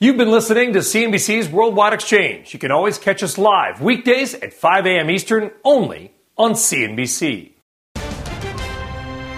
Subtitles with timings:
[0.00, 2.54] You've been listening to CNBC's Worldwide Exchange.
[2.54, 5.10] You can always catch us live weekdays at 5 a.m.
[5.10, 7.54] Eastern only on CNBC.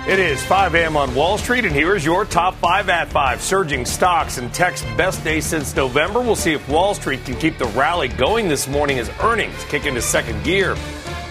[0.06, 0.98] It is 5 a.m.
[0.98, 3.40] on Wall Street, and here is your top five at five.
[3.40, 6.20] Surging stocks and tech's best day since November.
[6.20, 9.86] We'll see if Wall Street can keep the rally going this morning as earnings kick
[9.86, 10.76] into second gear.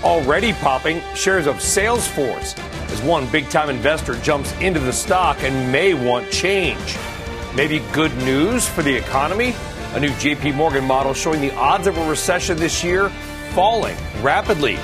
[0.04, 2.58] Already popping shares of Salesforce
[2.92, 6.98] as one big time investor jumps into the stock and may want change.
[7.60, 9.54] Maybe good news for the economy?
[9.94, 13.10] A new JP Morgan model showing the odds of a recession this year
[13.54, 14.78] falling rapidly.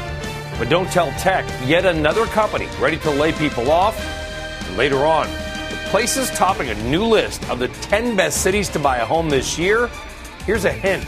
[0.59, 3.97] But don't tell tech, yet another company ready to lay people off.
[4.75, 5.29] Later on,
[5.69, 9.29] the places topping a new list of the 10 best cities to buy a home
[9.29, 9.89] this year.
[10.45, 11.05] Here's a hint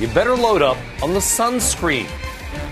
[0.00, 2.10] you better load up on the sunscreen.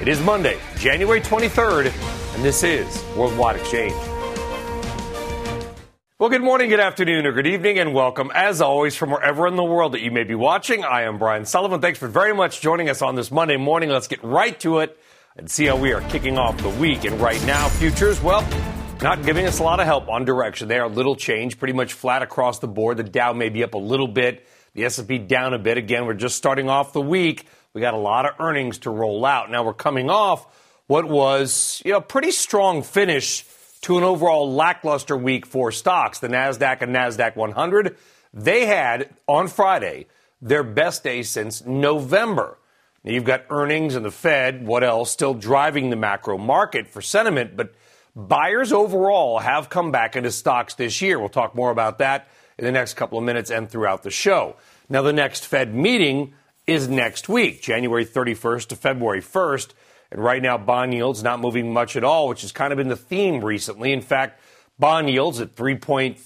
[0.02, 1.86] It is Monday, January 23rd,
[2.34, 4.17] and this is Worldwide Exchange.
[6.20, 9.54] Well, good morning, good afternoon, or good evening, and welcome, as always, from wherever in
[9.54, 10.82] the world that you may be watching.
[10.82, 11.80] I am Brian Sullivan.
[11.80, 13.88] Thanks for very much joining us on this Monday morning.
[13.88, 14.98] Let's get right to it
[15.36, 17.04] and see how we are kicking off the week.
[17.04, 18.44] And right now, futures, well,
[19.00, 20.66] not giving us a lot of help on direction.
[20.66, 22.96] They are little change, pretty much flat across the board.
[22.96, 24.44] The Dow may be up a little bit,
[24.74, 25.78] the S&P down a bit.
[25.78, 27.46] Again, we're just starting off the week.
[27.74, 29.52] We got a lot of earnings to roll out.
[29.52, 30.44] Now we're coming off
[30.88, 33.44] what was, you know, pretty strong finish
[33.82, 36.18] to an overall lackluster week for stocks.
[36.18, 37.96] The NASDAQ and NASDAQ 100,
[38.32, 40.06] they had on Friday
[40.40, 42.58] their best day since November.
[43.04, 47.00] Now you've got earnings and the Fed, what else, still driving the macro market for
[47.00, 47.74] sentiment, but
[48.14, 51.18] buyers overall have come back into stocks this year.
[51.18, 52.28] We'll talk more about that
[52.58, 54.56] in the next couple of minutes and throughout the show.
[54.88, 56.34] Now, the next Fed meeting
[56.66, 59.72] is next week, January 31st to February 1st.
[60.10, 62.88] And right now, bond yields not moving much at all, which has kind of been
[62.88, 63.92] the theme recently.
[63.92, 64.40] In fact,
[64.78, 66.16] bond yields at 3.48,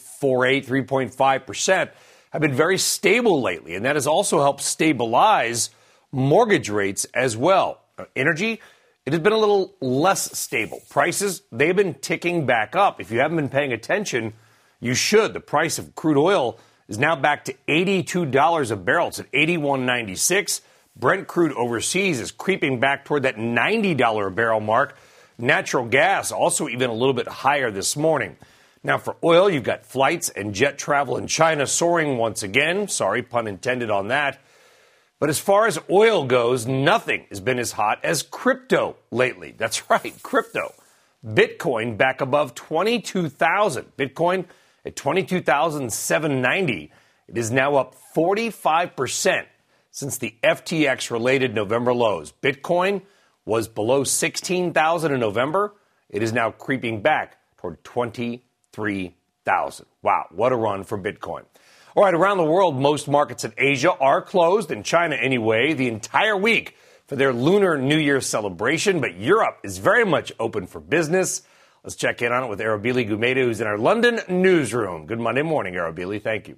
[0.65, 1.91] 3.5%
[2.31, 3.75] have been very stable lately.
[3.75, 5.71] And that has also helped stabilize
[6.13, 7.81] mortgage rates as well.
[7.99, 8.61] Uh, energy,
[9.05, 10.81] it has been a little less stable.
[10.89, 13.01] Prices, they've been ticking back up.
[13.01, 14.33] If you haven't been paying attention,
[14.81, 15.33] you should.
[15.33, 19.09] The price of crude oil is now back to $82 a barrel.
[19.09, 20.61] It's at 81.96.
[20.95, 24.97] Brent crude overseas is creeping back toward that $90 a barrel mark.
[25.39, 28.37] Natural gas also even a little bit higher this morning.
[28.85, 32.89] Now, for oil, you've got flights and jet travel in China soaring once again.
[32.89, 34.41] Sorry, pun intended on that.
[35.19, 39.55] But as far as oil goes, nothing has been as hot as crypto lately.
[39.57, 40.75] That's right, crypto.
[41.25, 43.97] Bitcoin back above 22,000.
[43.97, 44.47] Bitcoin
[44.85, 46.93] at 22,790.
[47.29, 49.47] It is now up 45%
[49.93, 52.33] since the FTX related November lows.
[52.43, 53.03] Bitcoin
[53.45, 55.75] was below 16,000 in November.
[56.09, 59.87] It is now creeping back toward 23,000.
[60.03, 61.45] Wow, what a run for Bitcoin.
[61.95, 65.89] All right, around the world, most markets in Asia are closed, in China anyway, the
[65.89, 66.75] entire week
[67.07, 71.43] for their Lunar New Year celebration, but Europe is very much open for business.
[71.85, 75.05] Let's check in on it with Arabile Gumede, who's in our London newsroom.
[75.05, 76.23] Good Monday morning, Arabile.
[76.23, 76.57] Thank you.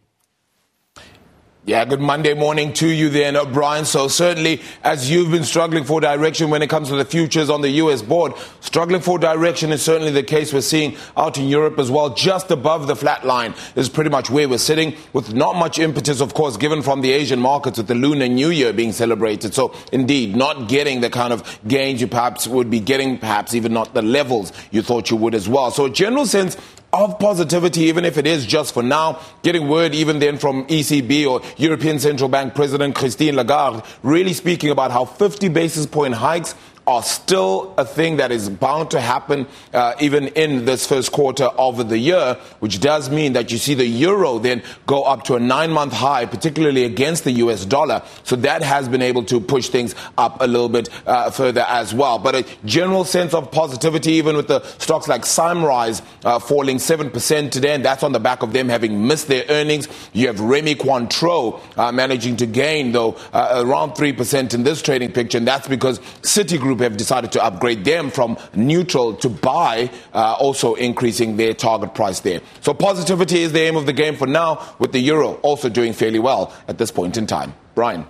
[1.66, 3.86] Yeah, good Monday morning to you then, Brian.
[3.86, 7.62] So certainly, as you've been struggling for direction when it comes to the futures on
[7.62, 8.02] the U.S.
[8.02, 12.10] board, struggling for direction is certainly the case we're seeing out in Europe as well.
[12.10, 16.20] Just above the flat line is pretty much where we're sitting, with not much impetus,
[16.20, 19.54] of course, given from the Asian markets with the Lunar New Year being celebrated.
[19.54, 23.72] So indeed, not getting the kind of gains you perhaps would be getting, perhaps even
[23.72, 25.70] not the levels you thought you would as well.
[25.70, 26.58] So a general sense
[26.94, 29.20] of positivity, even if it is just for now.
[29.42, 34.70] Getting word even then from ECB or European Central Bank President Christine Lagarde really speaking
[34.70, 36.54] about how 50 basis point hikes
[36.86, 41.44] are still a thing that is bound to happen uh, even in this first quarter
[41.44, 45.34] of the year, which does mean that you see the euro then go up to
[45.34, 48.02] a nine month high, particularly against the US dollar.
[48.24, 51.94] So that has been able to push things up a little bit uh, further as
[51.94, 52.18] well.
[52.18, 57.50] But a general sense of positivity, even with the stocks like Symrise uh, falling 7%
[57.50, 59.88] today, and that's on the back of them having missed their earnings.
[60.12, 65.12] You have Rémy Cointreau uh, managing to gain, though, uh, around 3% in this trading
[65.12, 69.90] picture, and that's because Citigroup Citigroup have decided to upgrade them from neutral to buy,
[70.12, 72.40] uh, also increasing their target price there.
[72.60, 75.92] So positivity is the aim of the game for now, with the euro also doing
[75.92, 77.54] fairly well at this point in time.
[77.74, 78.06] Brian.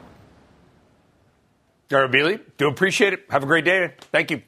[1.88, 3.24] Beatty, do appreciate it.
[3.30, 3.92] Have a great day.
[4.10, 4.42] Thank you.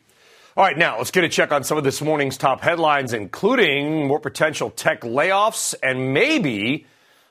[0.56, 4.08] All right, now let's get a check on some of this morning's top headlines, including
[4.08, 6.86] more potential tech layoffs and maybe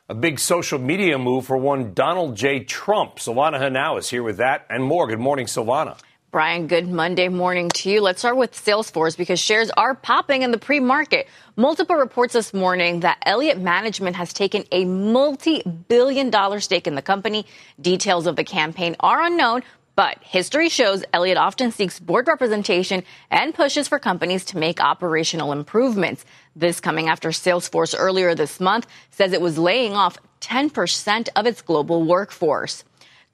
[0.08, 2.64] a big social media move for one Donald J.
[2.64, 3.16] Trump.
[3.16, 5.08] Silvana Henao is here with that and more.
[5.08, 5.98] Good morning, Silvana.
[6.36, 8.02] Brian, good Monday morning to you.
[8.02, 11.30] Let's start with Salesforce because shares are popping in the pre market.
[11.56, 16.96] Multiple reports this morning that Elliott Management has taken a multi billion dollar stake in
[16.96, 17.46] the company.
[17.80, 19.64] Details of the campaign are unknown,
[19.96, 25.54] but history shows Elliott often seeks board representation and pushes for companies to make operational
[25.54, 26.26] improvements.
[26.54, 31.62] This coming after Salesforce earlier this month says it was laying off 10% of its
[31.62, 32.84] global workforce.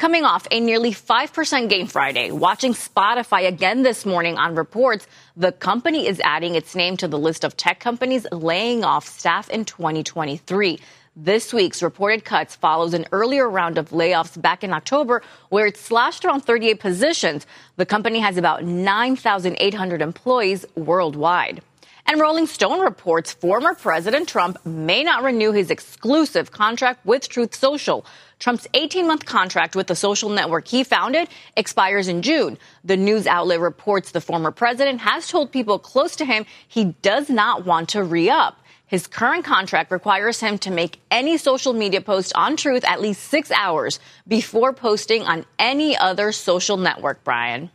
[0.01, 5.05] Coming off a nearly 5% gain Friday, watching Spotify again this morning on reports,
[5.37, 9.47] the company is adding its name to the list of tech companies laying off staff
[9.51, 10.79] in 2023.
[11.15, 15.77] This week's reported cuts follows an earlier round of layoffs back in October where it
[15.77, 17.45] slashed around 38 positions.
[17.75, 21.61] The company has about 9,800 employees worldwide.
[22.07, 27.53] And Rolling Stone reports former President Trump may not renew his exclusive contract with Truth
[27.53, 28.03] Social.
[28.41, 32.57] Trump's 18 month contract with the social network he founded expires in June.
[32.83, 37.29] The news outlet reports the former president has told people close to him he does
[37.29, 38.57] not want to re up.
[38.87, 43.21] His current contract requires him to make any social media post on Truth at least
[43.21, 47.69] six hours before posting on any other social network, Brian.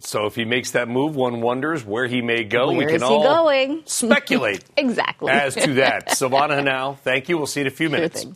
[0.00, 2.68] So if he makes that move, one wonders where he may go.
[2.68, 3.82] Where we can is all he going?
[3.86, 5.32] speculate exactly.
[5.32, 6.08] as to that.
[6.10, 7.38] Silvana Henao, thank you.
[7.38, 8.22] We'll see you in a few minutes.
[8.22, 8.32] Sure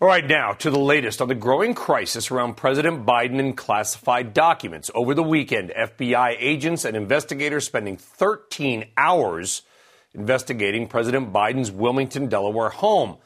[0.00, 4.32] all right, now to the latest on the growing crisis around President Biden and classified
[4.32, 4.92] documents.
[4.94, 9.62] Over the weekend, FBI agents and investigators spending 13 hours
[10.14, 13.16] investigating President Biden's Wilmington, Delaware home,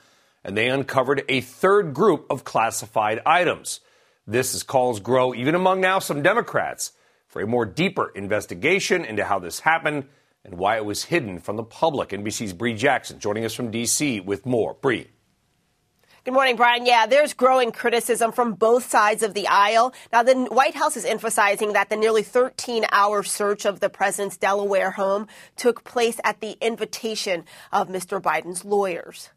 [0.44, 3.80] and they uncovered a third group of classified items.
[4.26, 6.92] This as calls grow even among now some Democrats
[7.26, 10.06] for a more deeper investigation into how this happened
[10.42, 12.08] and why it was hidden from the public.
[12.08, 14.20] NBC's Brie Jackson joining us from D.C.
[14.20, 14.72] with more.
[14.72, 15.08] Brie.
[16.24, 16.86] Good morning, Brian.
[16.86, 19.92] Yeah, there's growing criticism from both sides of the aisle.
[20.12, 24.36] Now, the White House is emphasizing that the nearly 13 hour search of the president's
[24.36, 25.26] Delaware home
[25.56, 28.22] took place at the invitation of Mr.
[28.22, 29.30] Biden's lawyers.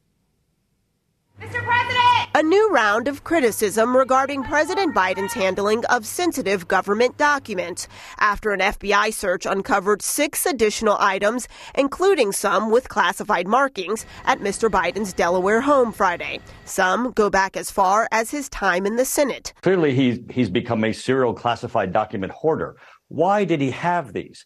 [1.41, 1.61] Mr.
[1.63, 2.29] President!
[2.33, 7.89] A new round of criticism regarding President Biden's handling of sensitive government documents
[8.19, 14.69] after an FBI search uncovered six additional items, including some with classified markings, at Mr.
[14.69, 16.39] Biden's Delaware home Friday.
[16.63, 19.53] Some go back as far as his time in the Senate.
[19.61, 22.77] Clearly, he's, he's become a serial classified document hoarder.
[23.09, 24.45] Why did he have these?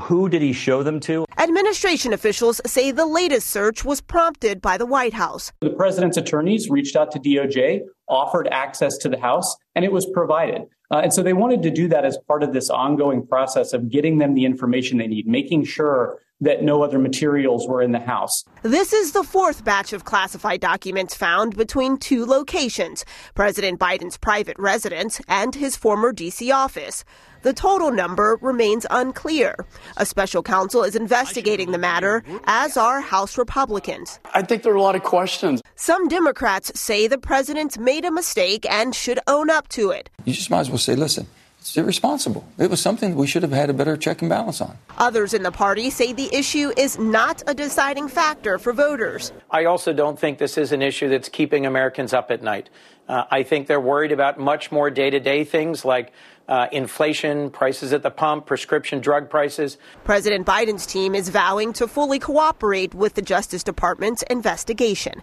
[0.00, 1.26] Who did he show them to?
[1.38, 5.52] Administration officials say the latest search was prompted by the White House.
[5.60, 10.06] The president's attorneys reached out to DOJ, offered access to the House, and it was
[10.06, 10.62] provided.
[10.90, 13.90] Uh, and so they wanted to do that as part of this ongoing process of
[13.90, 18.00] getting them the information they need, making sure that no other materials were in the
[18.00, 18.44] house.
[18.62, 23.04] This is the fourth batch of classified documents found between two locations
[23.34, 26.50] President Biden's private residence and his former D.C.
[26.50, 27.04] office.
[27.42, 29.54] The total number remains unclear.
[29.96, 34.18] A special counsel is investigating the matter, as are House Republicans.
[34.34, 35.62] I think there are a lot of questions.
[35.76, 40.10] Some Democrats say the president made a mistake and should own up to it.
[40.24, 41.28] You just might as well say, listen,
[41.66, 42.46] it's irresponsible.
[42.58, 44.78] It was something we should have had a better check and balance on.
[44.98, 49.32] Others in the party say the issue is not a deciding factor for voters.
[49.50, 52.70] I also don't think this is an issue that's keeping Americans up at night.
[53.08, 56.12] Uh, I think they're worried about much more day to day things like
[56.48, 59.76] uh, inflation, prices at the pump, prescription drug prices.
[60.04, 65.22] President Biden's team is vowing to fully cooperate with the Justice Department's investigation.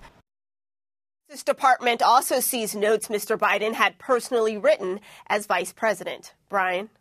[1.33, 3.39] Justice Department also sees notes Mr.
[3.39, 6.35] Biden had personally written as vice president.
[6.47, 6.91] Brian?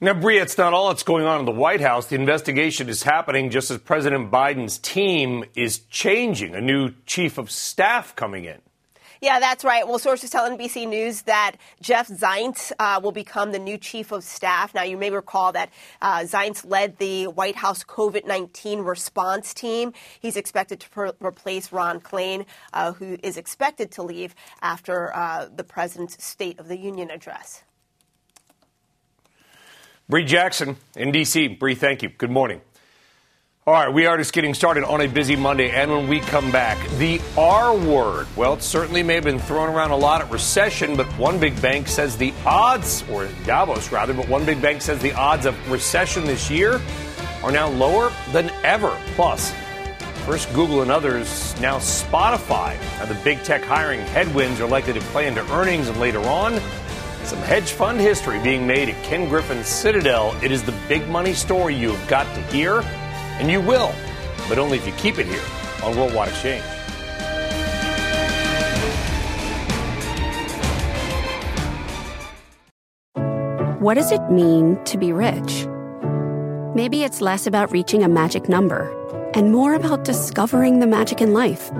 [0.00, 2.06] Now, Bria, it's not all that's going on in the White House.
[2.06, 6.56] The investigation is happening just as President Biden's team is changing.
[6.56, 8.58] A new chief of staff coming in.
[9.20, 9.86] Yeah, that's right.
[9.86, 14.22] Well, sources tell NBC News that Jeff Zients uh, will become the new chief of
[14.22, 14.74] staff.
[14.74, 15.70] Now, you may recall that
[16.00, 19.92] uh, Zients led the White House COVID 19 response team.
[20.20, 25.48] He's expected to per- replace Ron Klain, uh, who is expected to leave after uh,
[25.54, 27.64] the president's State of the Union address.
[30.08, 31.48] Brie Jackson in D.C.
[31.48, 32.08] Brie, thank you.
[32.08, 32.62] Good morning.
[33.68, 36.50] All right, we are just getting started on a busy Monday, and when we come
[36.50, 38.26] back, the R word.
[38.34, 41.60] Well, it certainly may have been thrown around a lot at recession, but one big
[41.60, 45.70] bank says the odds, or Davos rather, but one big bank says the odds of
[45.70, 46.80] recession this year
[47.42, 48.98] are now lower than ever.
[49.16, 49.52] Plus,
[50.24, 52.74] first Google and others, now Spotify.
[52.98, 56.58] Now, the big tech hiring headwinds are likely to play into earnings, and later on,
[57.24, 60.34] some hedge fund history being made at Ken Griffin's Citadel.
[60.42, 62.82] It is the big money story you've got to hear.
[63.38, 63.92] And you will,
[64.48, 65.44] but only if you keep it here
[65.82, 66.64] on Worldwide Exchange.
[73.80, 75.66] What does it mean to be rich?
[76.74, 78.92] Maybe it's less about reaching a magic number
[79.34, 81.70] and more about discovering the magic in life.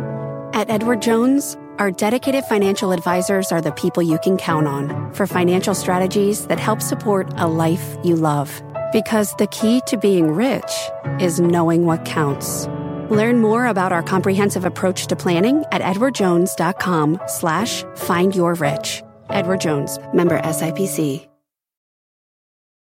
[0.54, 5.26] At Edward Jones, our dedicated financial advisors are the people you can count on for
[5.26, 8.62] financial strategies that help support a life you love.
[8.92, 10.73] Because the key to being rich
[11.21, 12.66] is knowing what counts.
[13.11, 19.02] Learn more about our comprehensive approach to planning at edwardjones.com slash find your rich.
[19.30, 21.28] Edward Jones, member SIPC.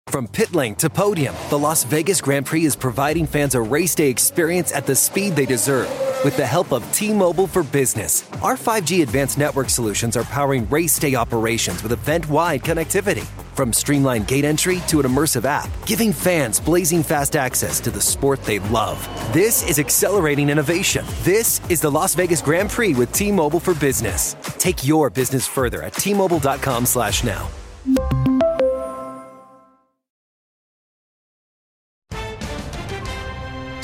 [0.08, 3.94] From pit lane to podium, the Las Vegas Grand Prix is providing fans a race
[3.94, 5.88] day experience at the speed they deserve.
[6.24, 10.68] With the help of T Mobile for Business, our 5G advanced network solutions are powering
[10.68, 13.26] race day operations with event wide connectivity.
[13.54, 18.00] From streamlined gate entry to an immersive app, giving fans blazing fast access to the
[18.00, 18.98] sport they love.
[19.32, 21.04] This is accelerating innovation.
[21.22, 24.36] This is the Las Vegas Grand Prix with T Mobile for Business.
[24.58, 27.48] Take your business further at T Mobile.com slash now.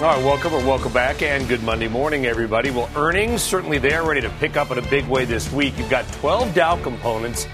[0.01, 2.71] All right, welcome or welcome back, and good Monday morning, everybody.
[2.71, 5.77] Well, earnings certainly they're ready to pick up in a big way this week.
[5.77, 7.49] You've got 12 Dow components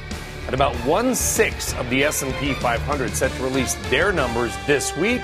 [0.46, 5.22] and about one sixth of the S&P 500 set to release their numbers this week.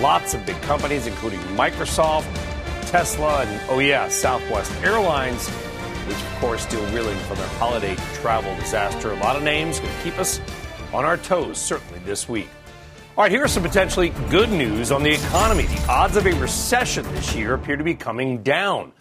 [0.00, 2.26] Lots of big companies, including Microsoft,
[2.86, 8.54] Tesla, and oh yeah, Southwest Airlines, which of course still reeling from their holiday travel
[8.56, 9.12] disaster.
[9.12, 10.40] A lot of names going to keep us
[10.92, 12.48] on our toes certainly this week.
[13.16, 15.64] All right, here's some potentially good news on the economy.
[15.64, 18.92] The odds of a recession this year appear to be coming down.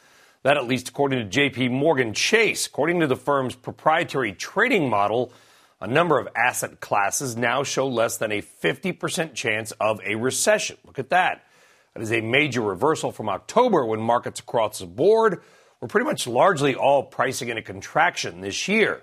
[0.43, 2.65] That, at least according to JP Morgan Chase.
[2.65, 5.33] According to the firm's proprietary trading model,
[5.82, 10.77] a number of asset classes now show less than a 50% chance of a recession.
[10.86, 11.46] Look at that.
[11.94, 15.41] That is a major reversal from October when markets across the board
[15.79, 19.01] were pretty much largely all pricing in a contraction this year.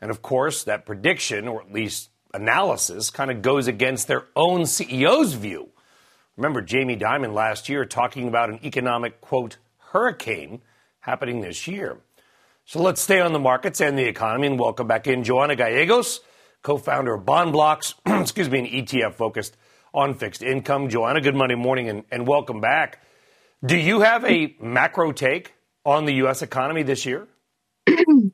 [0.00, 4.62] And of course, that prediction, or at least analysis kind of goes against their own
[4.62, 5.70] CEO's view.
[6.36, 10.60] Remember Jamie Dimon last year talking about an economic, quote, hurricane
[11.00, 11.98] happening this year.
[12.68, 16.18] So let's stay on the markets and the economy and welcome back in Joanna Gallegos,
[16.64, 19.56] co founder of BondBloxx, excuse me, an ETF focused
[19.94, 20.88] on fixed income.
[20.88, 23.00] Joanna, good Monday morning and, and welcome back.
[23.64, 25.54] Do you have a macro take
[25.84, 26.42] on the U.S.
[26.42, 27.28] economy this year?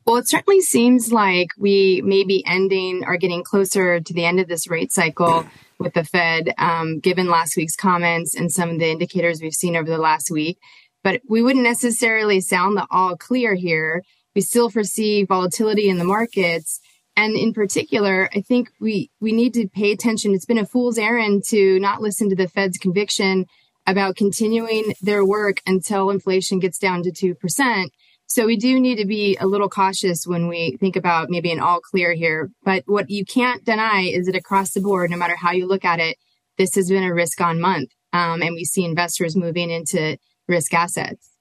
[0.07, 4.39] well, it certainly seems like we may be ending or getting closer to the end
[4.39, 5.45] of this rate cycle
[5.77, 9.75] with the Fed, um, given last week's comments and some of the indicators we've seen
[9.75, 10.57] over the last week.
[11.03, 14.01] But we wouldn't necessarily sound the all clear here.
[14.35, 16.79] We still foresee volatility in the markets.
[17.15, 20.33] And in particular, I think we, we need to pay attention.
[20.33, 23.45] It's been a fool's errand to not listen to the Fed's conviction
[23.85, 27.89] about continuing their work until inflation gets down to 2%.
[28.25, 31.59] So we do need to be a little cautious when we think about maybe an
[31.59, 32.49] all clear here.
[32.63, 35.85] But what you can't deny is that across the board, no matter how you look
[35.85, 36.17] at it,
[36.57, 37.91] this has been a risk on month.
[38.11, 41.32] Um, and we see investors moving into risk assets.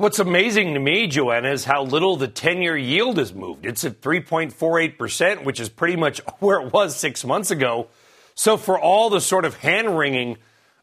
[0.00, 3.66] What's amazing to me, Joanna, is how little the 10 year yield has moved.
[3.66, 7.88] It's at 3.48%, which is pretty much where it was six months ago.
[8.34, 10.38] So, for all the sort of hand wringing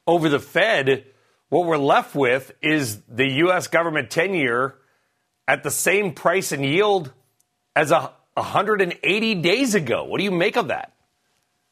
[0.05, 1.03] over the Fed,
[1.49, 3.65] what we're left with is the U.S.
[3.65, 4.75] government 10 year
[5.47, 7.11] at the same price and yield
[7.75, 10.03] as a 180 days ago.
[10.03, 10.93] What do you make of that?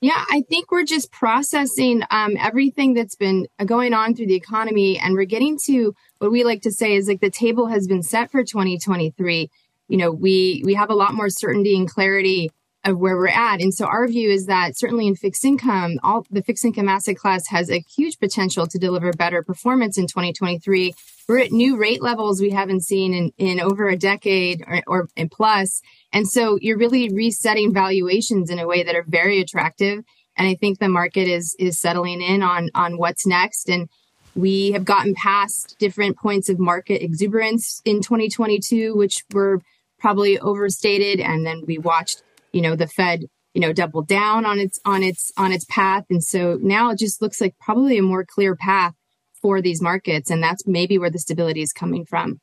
[0.02, 5.00] Yeah, I think we're just processing um, everything that's been going on through the economy,
[5.00, 8.04] and we're getting to what we like to say is like the table has been
[8.04, 9.50] set for 2023.
[9.88, 12.52] You know, we we have a lot more certainty and clarity
[12.86, 13.62] of where we're at.
[13.62, 17.18] And so our view is that certainly in fixed income, all the fixed income asset
[17.18, 20.94] class has a huge potential to deliver better performance in 2023.
[21.28, 25.10] We're at new rate levels we haven't seen in, in over a decade or, or
[25.18, 25.82] and plus.
[26.14, 30.04] And so you're really resetting valuations in a way that are very attractive.
[30.38, 33.70] And I think the market is is settling in on on what's next.
[33.70, 33.90] And
[34.36, 39.62] we have gotten past different points of market exuberance in 2022, which were
[39.98, 41.22] probably overstated.
[41.22, 42.22] And then we watched
[42.56, 46.04] you know, the Fed you know, doubled down on its on its on its path.
[46.10, 48.94] And so now it just looks like probably a more clear path
[49.42, 50.30] for these markets.
[50.30, 52.42] And that's maybe where the stability is coming from.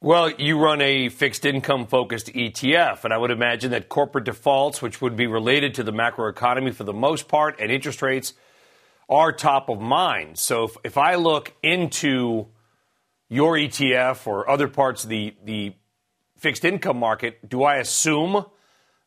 [0.00, 4.80] Well, you run a fixed income focused ETF, and I would imagine that corporate defaults,
[4.80, 8.32] which would be related to the macroeconomy for the most part, and interest rates
[9.10, 10.38] are top of mind.
[10.38, 12.46] So if, if I look into
[13.28, 15.74] your ETF or other parts of the, the
[16.40, 18.46] fixed income market, do I assume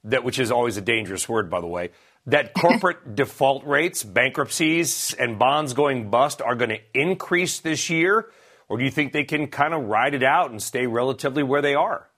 [0.04, 1.90] that, which is always a dangerous word, by the way,
[2.28, 8.30] that corporate default rates, bankruptcies, and bonds going bust are going to increase this year?
[8.70, 11.62] Or do you think they can kind of ride it out and stay relatively where
[11.62, 12.10] they are?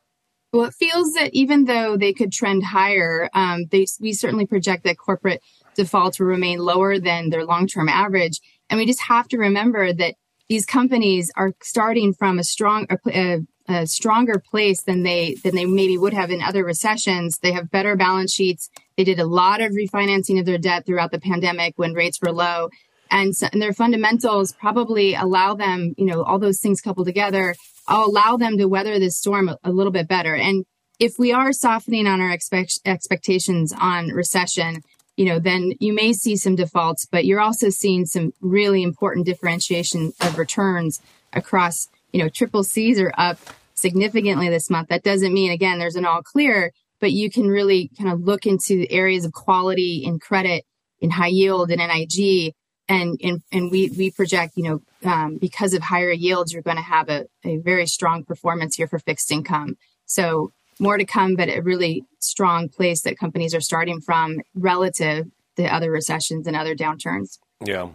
[0.54, 4.84] Well, it feels that even though they could trend higher, um, they, we certainly project
[4.84, 5.42] that corporate
[5.76, 8.40] defaults will remain lower than their long term average.
[8.70, 10.16] And we just have to remember that
[10.48, 15.66] these companies are starting from a strong, a, a stronger place than they than they
[15.66, 17.40] maybe would have in other recessions.
[17.40, 18.70] They have better balance sheets.
[18.96, 22.32] They did a lot of refinancing of their debt throughout the pandemic when rates were
[22.32, 22.70] low
[23.12, 27.56] and, so, and their fundamentals probably allow them, you know, all those things coupled together,
[27.88, 30.36] allow them to weather this storm a, a little bit better.
[30.36, 30.66] And
[31.00, 34.82] if we are softening on our expect, expectations on recession,
[35.18, 39.26] you know, then you may see some defaults, but you're also seeing some really important
[39.26, 41.00] differentiation of returns
[41.32, 43.38] across, you know, triple C's are up
[43.74, 44.88] significantly this month.
[44.88, 48.46] That doesn't mean, again, there's an all clear, but you can really kind of look
[48.46, 50.64] into areas of quality in credit,
[51.02, 52.54] in high yield, and NIG
[52.88, 56.78] and and, and we we project you know um, because of higher yields you're going
[56.78, 59.76] to have a, a very strong performance here for fixed income.
[60.06, 65.26] So more to come but a really strong place that companies are starting from relative
[65.58, 67.40] to other recessions and other downturns.
[67.66, 67.90] Yeah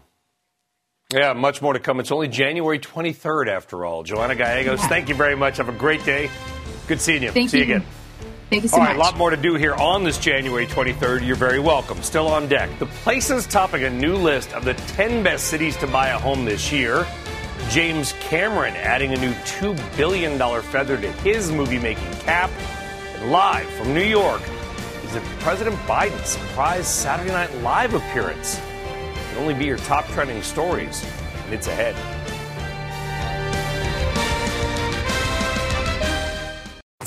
[1.12, 2.00] yeah, much more to come.
[2.00, 4.02] It's only January 23rd, after all.
[4.02, 4.88] Joanna Gallegos, yeah.
[4.88, 5.56] thank you very much.
[5.56, 6.30] Have a great day.
[6.86, 7.30] Good seeing you.
[7.30, 7.64] Thank See you.
[7.64, 7.86] you again.
[8.50, 8.96] Thank you so All much.
[8.96, 11.24] a lot more to do here on this January 23rd.
[11.24, 12.02] You're very welcome.
[12.02, 12.68] Still on deck.
[12.80, 16.44] The Places topping a new list of the 10 best cities to buy a home
[16.44, 17.06] this year.
[17.68, 22.50] James Cameron adding a new $2 billion feather to his movie making cap.
[23.14, 24.42] And live from New York
[25.04, 28.60] is a President Biden surprise Saturday Night Live appearance.
[29.40, 31.02] Only be your top trending stories,
[31.46, 31.96] and it's ahead.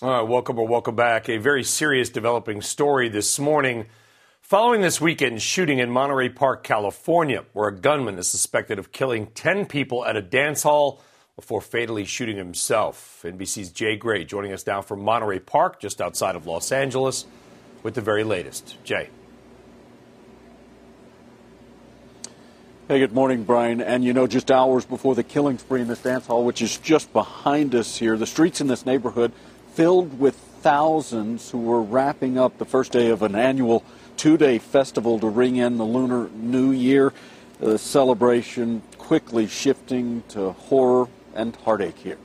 [0.00, 1.28] All right, welcome or welcome back.
[1.28, 3.86] A very serious developing story this morning.
[4.42, 9.26] Following this weekend shooting in Monterey Park, California, where a gunman is suspected of killing
[9.34, 11.02] 10 people at a dance hall
[11.34, 13.22] before fatally shooting himself.
[13.24, 17.26] NBC's Jay Gray joining us now from Monterey Park, just outside of Los Angeles,
[17.82, 18.76] with the very latest.
[18.84, 19.10] Jay.
[22.86, 23.80] Hey, good morning, Brian.
[23.80, 26.76] And you know, just hours before the killing spree in this dance hall, which is
[26.76, 29.32] just behind us here, the streets in this neighborhood
[29.78, 33.84] filled with thousands who were wrapping up the first day of an annual
[34.16, 37.12] two day festival to ring in the Lunar New Year.
[37.60, 42.18] The celebration quickly shifting to horror and heartache here.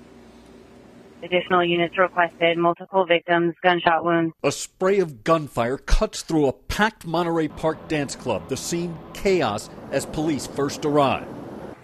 [1.22, 4.34] Additional units requested, multiple victims, gunshot wounds.
[4.44, 8.50] A spray of gunfire cuts through a packed Monterey Park dance club.
[8.50, 11.28] The scene chaos as police first arrive.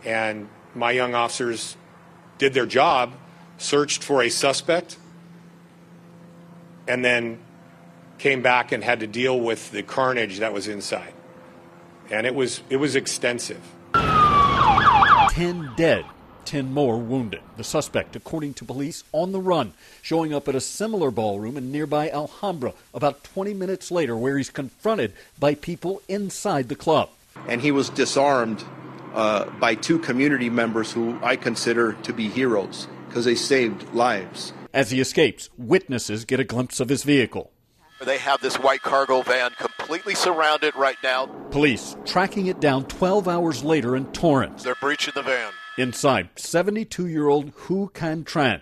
[0.04, 1.78] And my young officers
[2.40, 3.14] did their job,
[3.60, 4.98] searched for a suspect,
[6.90, 7.40] and then
[8.18, 11.14] came back and had to deal with the carnage that was inside.
[12.12, 13.62] And it was it was extensive.
[13.94, 16.04] 10 dead,
[16.46, 17.42] 10 more wounded.
[17.56, 21.72] The suspect, according to police, on the run, showing up at a similar ballroom in
[21.72, 27.10] nearby Alhambra about 20 minutes later, where he's confronted by people inside the club.
[27.48, 28.64] And he was disarmed
[29.14, 34.52] uh, by two community members who I consider to be heroes because they saved lives.
[34.74, 37.52] As he escapes, witnesses get a glimpse of his vehicle.
[38.06, 41.26] They have this white cargo van completely surrounded right now.
[41.50, 44.64] Police tracking it down 12 hours later in Torrance.
[44.64, 45.52] They're breaching the van.
[45.78, 48.62] Inside, 72 year old Huu Can Tran,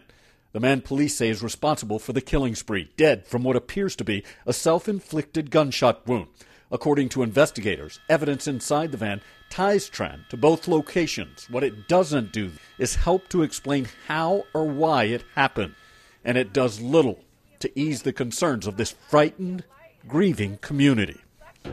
[0.54, 4.06] the man police say is responsible for the killing spree, dead from what appears to
[4.06, 6.28] be a self inflicted gunshot wound.
[6.72, 11.50] According to investigators, evidence inside the van ties Tran to both locations.
[11.50, 15.76] What it doesn't do is help to explain how or why it happened.
[16.24, 17.20] And it does little
[17.60, 19.64] to ease the concerns of this frightened,
[20.08, 21.20] grieving community.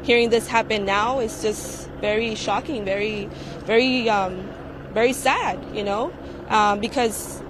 [0.02, 3.26] Hearing this happen now is just very shocking, very,
[3.64, 4.48] very, um,
[4.92, 6.12] very sad, you know,
[6.48, 7.42] um, because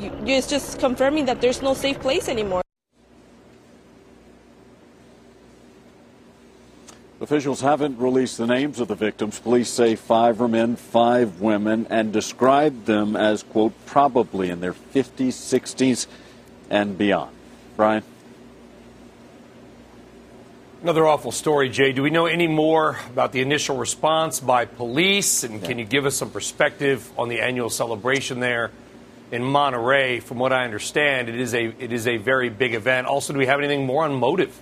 [0.00, 2.63] you, it's just confirming that there's no safe place anymore.
[7.24, 9.40] Officials haven't released the names of the victims.
[9.40, 14.74] Police say five are men, five women, and described them as, quote, probably in their
[14.74, 16.06] 50s, 60s,
[16.68, 17.34] and beyond.
[17.78, 18.02] Brian?
[20.82, 21.92] Another awful story, Jay.
[21.92, 25.44] Do we know any more about the initial response by police?
[25.44, 28.70] And can you give us some perspective on the annual celebration there
[29.32, 30.20] in Monterey?
[30.20, 33.06] From what I understand, it is a it is a very big event.
[33.06, 34.54] Also, do we have anything more on motive?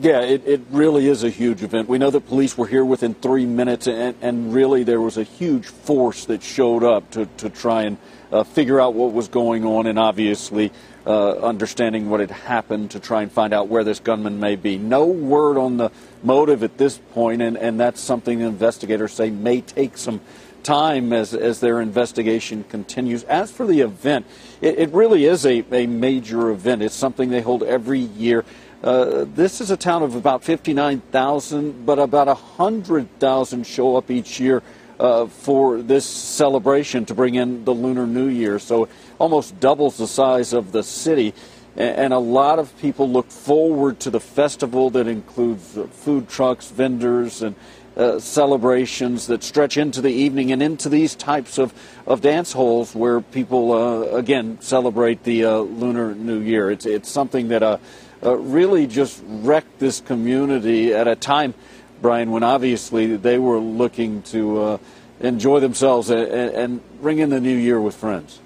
[0.00, 1.88] Yeah, it, it really is a huge event.
[1.88, 5.24] We know that police were here within three minutes, and, and really there was a
[5.24, 7.98] huge force that showed up to, to try and
[8.30, 10.70] uh, figure out what was going on, and obviously
[11.04, 14.78] uh, understanding what had happened to try and find out where this gunman may be.
[14.78, 15.90] No word on the
[16.22, 20.20] motive at this point, and, and that's something investigators say may take some
[20.62, 23.24] time as, as their investigation continues.
[23.24, 24.26] As for the event,
[24.60, 26.82] it, it really is a, a major event.
[26.82, 28.44] It's something they hold every year.
[28.82, 34.62] Uh, this is a town of about 59,000, but about 100,000 show up each year
[35.00, 38.60] uh, for this celebration to bring in the Lunar New Year.
[38.60, 38.88] So
[39.18, 41.34] almost doubles the size of the city.
[41.74, 46.70] And a lot of people look forward to the festival that includes uh, food trucks,
[46.70, 47.56] vendors, and
[47.96, 51.74] uh, celebrations that stretch into the evening and into these types of,
[52.06, 56.70] of dance halls where people, uh, again, celebrate the Lunar New Year.
[56.70, 57.80] It's, it's something that
[58.22, 61.54] uh, really just wrecked this community at a time,
[62.00, 64.78] Brian, when obviously they were looking to uh,
[65.20, 68.40] enjoy themselves and, and ring in the new year with friends.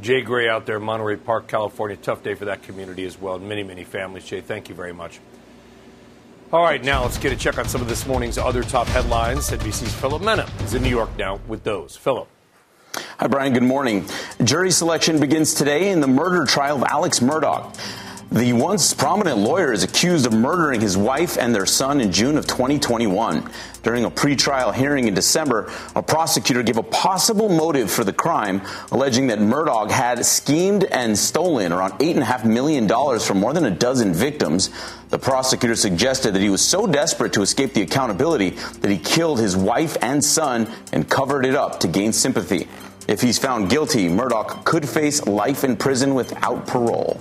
[0.00, 1.96] Jay Gray out there, Monterey Park, California.
[1.96, 4.24] Tough day for that community as well, and many, many families.
[4.24, 5.20] Jay, thank you very much.
[6.52, 9.50] All right, now let's get a check on some of this morning's other top headlines.
[9.50, 11.96] NBC's Philip Mena is in New York now with those.
[11.96, 12.28] Philip.
[12.94, 13.54] Hi, Brian.
[13.54, 14.04] Good morning.
[14.44, 17.74] Jury selection begins today in the murder trial of Alex Murdaugh.
[18.32, 22.38] The once prominent lawyer is accused of murdering his wife and their son in June
[22.38, 23.46] of 2021.
[23.82, 28.62] During a pretrial hearing in December, a prosecutor gave a possible motive for the crime,
[28.90, 32.88] alleging that Murdaugh had schemed and stolen around $8.5 million
[33.20, 34.70] from more than a dozen victims.
[35.10, 39.40] The prosecutor suggested that he was so desperate to escape the accountability that he killed
[39.40, 42.66] his wife and son and covered it up to gain sympathy.
[43.06, 47.20] If he's found guilty, Murdaugh could face life in prison without parole.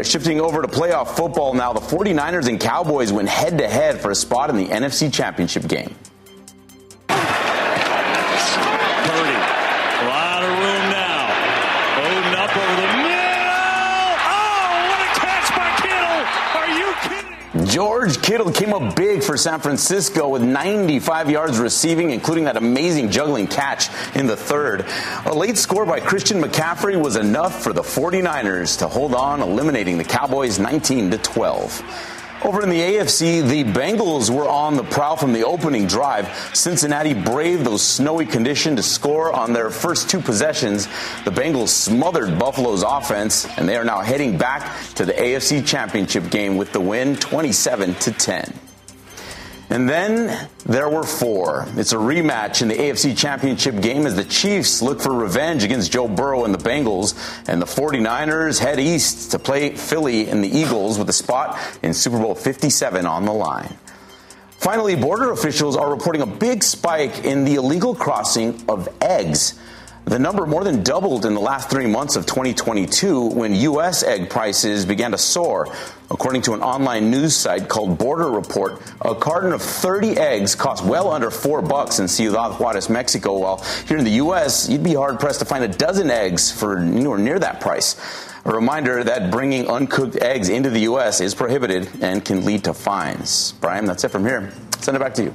[0.00, 4.10] Shifting over to playoff football now, the 49ers and Cowboys went head to head for
[4.10, 5.94] a spot in the NFC Championship game.
[18.32, 23.46] Kittle came up big for San Francisco with 95 yards receiving, including that amazing juggling
[23.46, 24.86] catch in the third.
[25.26, 29.98] A late score by Christian McCaffrey was enough for the 49ers to hold on, eliminating
[29.98, 32.21] the Cowboys 19 to 12.
[32.44, 36.28] Over in the AFC, the Bengals were on the prowl from the opening drive.
[36.52, 40.86] Cincinnati braved those snowy conditions to score on their first two possessions.
[41.24, 46.30] The Bengals smothered Buffalo's offense, and they are now heading back to the AFC Championship
[46.30, 48.71] game with the win 27 to 10.
[49.72, 51.66] And then there were four.
[51.76, 55.90] It's a rematch in the AFC Championship game as the Chiefs look for revenge against
[55.90, 57.14] Joe Burrow and the Bengals,
[57.48, 61.94] and the 49ers head east to play Philly and the Eagles with a spot in
[61.94, 63.74] Super Bowl 57 on the line.
[64.58, 69.58] Finally, border officials are reporting a big spike in the illegal crossing of eggs.
[70.04, 74.02] The number more than doubled in the last three months of 2022 when U.S.
[74.02, 75.72] egg prices began to soar.
[76.10, 80.84] According to an online news site called Border Report, a carton of 30 eggs cost
[80.84, 84.94] well under four bucks in Ciudad Juarez, Mexico, while here in the U.S., you'd be
[84.94, 87.96] hard pressed to find a dozen eggs for anywhere near that price.
[88.44, 91.20] A reminder that bringing uncooked eggs into the U.S.
[91.20, 93.52] is prohibited and can lead to fines.
[93.60, 94.52] Brian, that's it from here.
[94.80, 95.34] Send it back to you.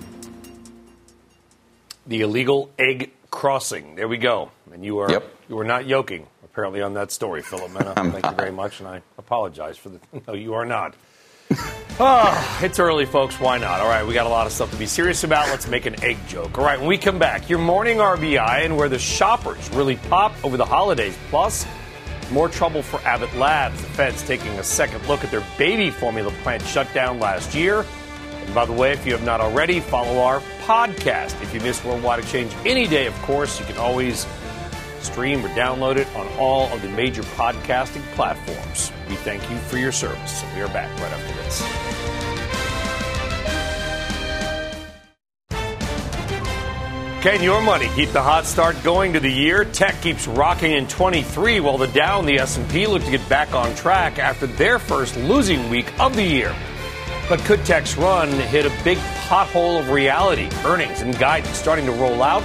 [2.05, 3.95] The illegal egg crossing.
[3.95, 4.51] There we go.
[4.77, 5.25] And you are yep.
[5.49, 7.95] you are not yoking apparently on that story, Philip Mena.
[7.95, 9.99] Thank you very much, and I apologize for the.
[10.27, 10.93] No, you are not.
[11.99, 13.39] oh, it's early, folks.
[13.39, 13.79] Why not?
[13.79, 15.47] All right, we got a lot of stuff to be serious about.
[15.47, 16.59] Let's make an egg joke.
[16.59, 20.31] All right, when we come back, your morning RBI and where the shoppers really pop
[20.43, 21.17] over the holidays.
[21.31, 21.65] Plus,
[22.29, 23.81] more trouble for Abbott Labs.
[23.81, 27.83] The Fed's taking a second look at their baby formula plant shut down last year.
[28.45, 31.41] And by the way, if you have not already, follow our podcast.
[31.41, 34.27] If you miss Worldwide Exchange any day, of course, you can always
[35.07, 38.91] stream or download it on all of the major podcasting platforms.
[39.09, 40.43] We thank you for your service.
[40.55, 41.97] We are back right after this.
[47.21, 49.65] Can your money keep the hot start going to the year?
[49.65, 53.53] Tech keeps rocking in 23 while the Dow and the S&P look to get back
[53.53, 56.55] on track after their first losing week of the year.
[57.27, 60.47] But could Tech's run hit a big pothole of reality?
[60.63, 62.43] Earnings and guidance starting to roll out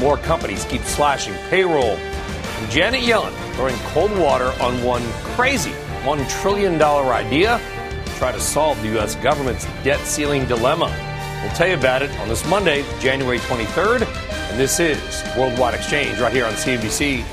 [0.00, 1.96] more companies keep slashing payroll.
[1.96, 5.02] And Janet Yellen throwing cold water on one
[5.36, 7.60] crazy $1 trillion idea
[8.06, 9.16] to try to solve the U.S.
[9.16, 10.86] government's debt ceiling dilemma.
[11.42, 14.06] We'll tell you about it on this Monday, January 23rd.
[14.50, 14.98] And this is
[15.36, 17.24] Worldwide Exchange right here on CNBC.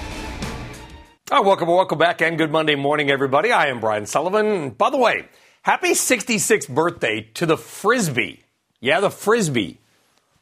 [1.31, 3.51] Oh, welcome, welcome back, and good Monday morning, everybody.
[3.51, 4.71] I am Brian Sullivan.
[4.71, 5.27] By the way,
[5.61, 8.43] happy 66th birthday to the Frisbee.
[8.79, 9.79] Yeah, the Frisbee.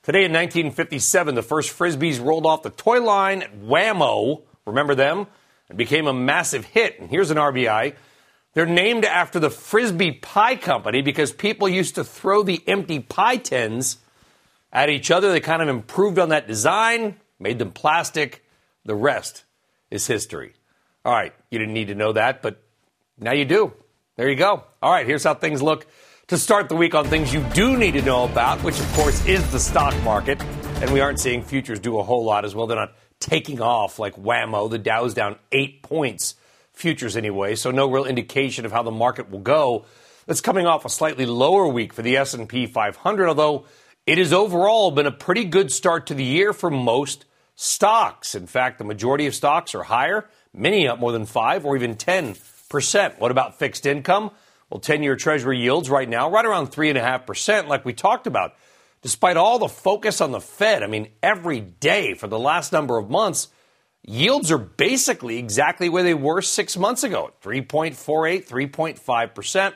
[0.06, 4.44] Today in 1957, the first Frisbees rolled off the toy line at Wham-O.
[4.68, 5.26] Remember them?
[5.68, 7.00] And became a massive hit.
[7.00, 7.96] And here's an RBI.
[8.54, 13.38] They're named after the Frisbie Pie Company because people used to throw the empty pie
[13.38, 13.98] tins
[14.72, 15.32] at each other.
[15.32, 18.46] They kind of improved on that design, made them plastic.
[18.86, 19.44] The rest
[19.90, 20.54] is history.
[21.04, 22.62] All right, you didn't need to know that, but
[23.18, 23.74] now you do.
[24.18, 24.66] There you go.
[24.84, 25.88] All right, here's how things look
[26.28, 29.24] to start the week on things you do need to know about, which of course
[29.28, 30.42] is the stock market.
[30.82, 32.66] And we aren't seeing futures do a whole lot as well.
[32.66, 34.68] They're not taking off like Wham-O.
[34.68, 36.34] The Dow's down eight points
[36.74, 39.86] futures anyway, so no real indication of how the market will go.
[40.28, 43.66] It's coming off a slightly lower week for the S&P 500, although
[44.08, 48.34] it has overall been a pretty good start to the year for most stocks.
[48.34, 51.96] In fact, the majority of stocks are higher, many up more than 5 or even
[51.96, 53.20] 10%.
[53.20, 54.32] What about fixed income?
[54.76, 58.56] Well, 10-year treasury yields right now right around 3.5% like we talked about.
[59.02, 62.98] Despite all the focus on the Fed, I mean, every day for the last number
[62.98, 63.48] of months,
[64.06, 69.74] yields are basically exactly where they were six months ago 3.48, 3.5%.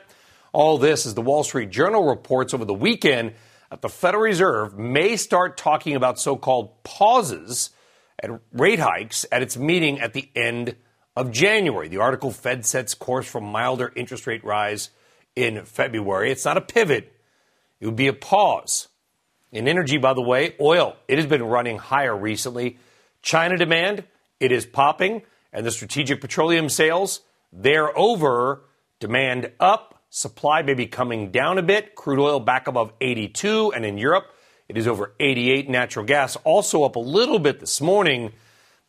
[0.52, 3.32] All this as the Wall Street Journal reports over the weekend
[3.70, 7.70] that the Federal Reserve may start talking about so called pauses
[8.18, 10.76] and rate hikes at its meeting at the end
[11.20, 11.86] of January.
[11.86, 14.88] The article Fed sets course for milder interest rate rise
[15.36, 16.30] in February.
[16.32, 17.12] It's not a pivot,
[17.78, 18.88] it would be a pause.
[19.52, 22.78] In energy, by the way, oil, it has been running higher recently.
[23.20, 24.04] China demand,
[24.38, 25.20] it is popping,
[25.52, 27.20] and the strategic petroleum sales,
[27.52, 28.62] they're over.
[28.98, 31.96] Demand up, supply may be coming down a bit.
[31.96, 34.24] Crude oil back above 82, and in Europe,
[34.70, 35.68] it is over 88.
[35.68, 38.32] Natural gas also up a little bit this morning.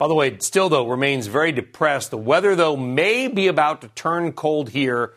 [0.02, 2.10] By the way, still though remains very depressed.
[2.10, 5.14] The weather though may be about to turn cold here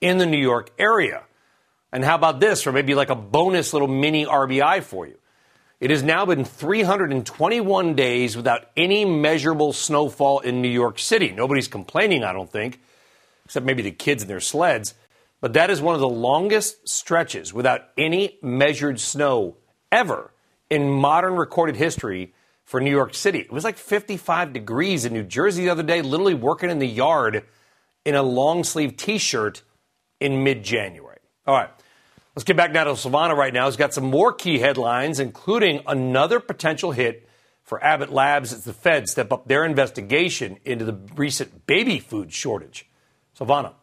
[0.00, 1.24] in the New York area.
[1.92, 5.18] And how about this for maybe like a bonus little mini RBI for you?
[5.80, 11.30] It has now been 321 days without any measurable snowfall in New York City.
[11.32, 12.80] Nobody's complaining, I don't think,
[13.44, 14.94] except maybe the kids and their sleds.
[15.42, 19.58] But that is one of the longest stretches without any measured snow
[19.90, 20.32] ever
[20.70, 22.32] in modern recorded history
[22.72, 23.40] for New York City.
[23.40, 26.88] It was like 55 degrees in New Jersey the other day, literally working in the
[26.88, 27.44] yard
[28.06, 29.60] in a long sleeve t shirt
[30.20, 31.18] in mid January.
[31.46, 31.68] All right.
[32.34, 33.66] Let's get back now to Silvana right now.
[33.66, 37.28] He's got some more key headlines, including another potential hit
[37.62, 42.32] for Abbott Labs as the Fed step up their investigation into the recent baby food
[42.32, 42.88] shortage.
[43.38, 43.74] Silvana.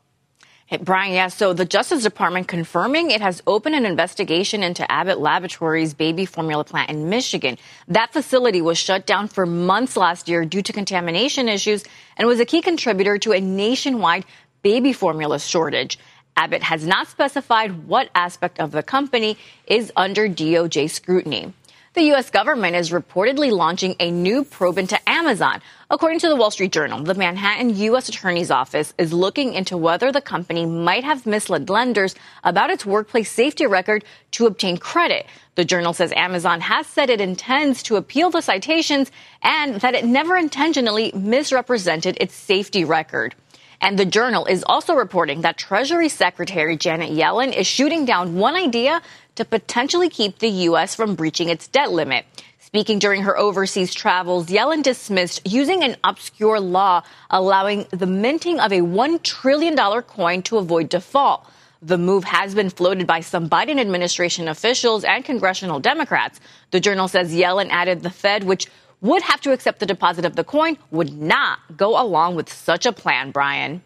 [0.78, 5.96] Brian, yeah, so the Justice Department confirming it has opened an investigation into Abbott Laboratories'
[5.96, 7.58] baby formula plant in Michigan.
[7.88, 11.84] That facility was shut down for months last year due to contamination issues
[12.18, 14.26] and was a key contributor to a nationwide
[14.62, 15.98] baby formula shortage.
[16.38, 21.52] Abbott has not specified what aspect of the company is under DOJ scrutiny.
[22.00, 22.30] The U.S.
[22.30, 25.62] government is reportedly launching a new probe into Amazon.
[25.92, 28.08] According to the Wall Street Journal, the Manhattan U.S.
[28.08, 33.30] Attorney's Office is looking into whether the company might have misled lenders about its workplace
[33.30, 35.26] safety record to obtain credit.
[35.56, 40.06] The journal says Amazon has said it intends to appeal the citations and that it
[40.06, 43.36] never intentionally misrepresented its safety record.
[43.82, 48.56] And the journal is also reporting that Treasury Secretary Janet Yellen is shooting down one
[48.56, 49.02] idea
[49.36, 50.96] to potentially keep the U.S.
[50.96, 52.26] from breaching its debt limit.
[52.60, 58.72] Speaking during her overseas travels, Yellen dismissed using an obscure law allowing the minting of
[58.72, 61.50] a $1 trillion coin to avoid default.
[61.82, 66.42] The move has been floated by some Biden administration officials and congressional Democrats.
[66.72, 68.68] The journal says Yellen added the Fed, which
[69.02, 72.86] would have to accept the deposit of the coin, would not go along with such
[72.86, 73.82] a plan, Brian.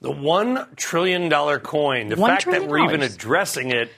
[0.00, 3.90] The $1 trillion coin, the $1 fact that we're even addressing it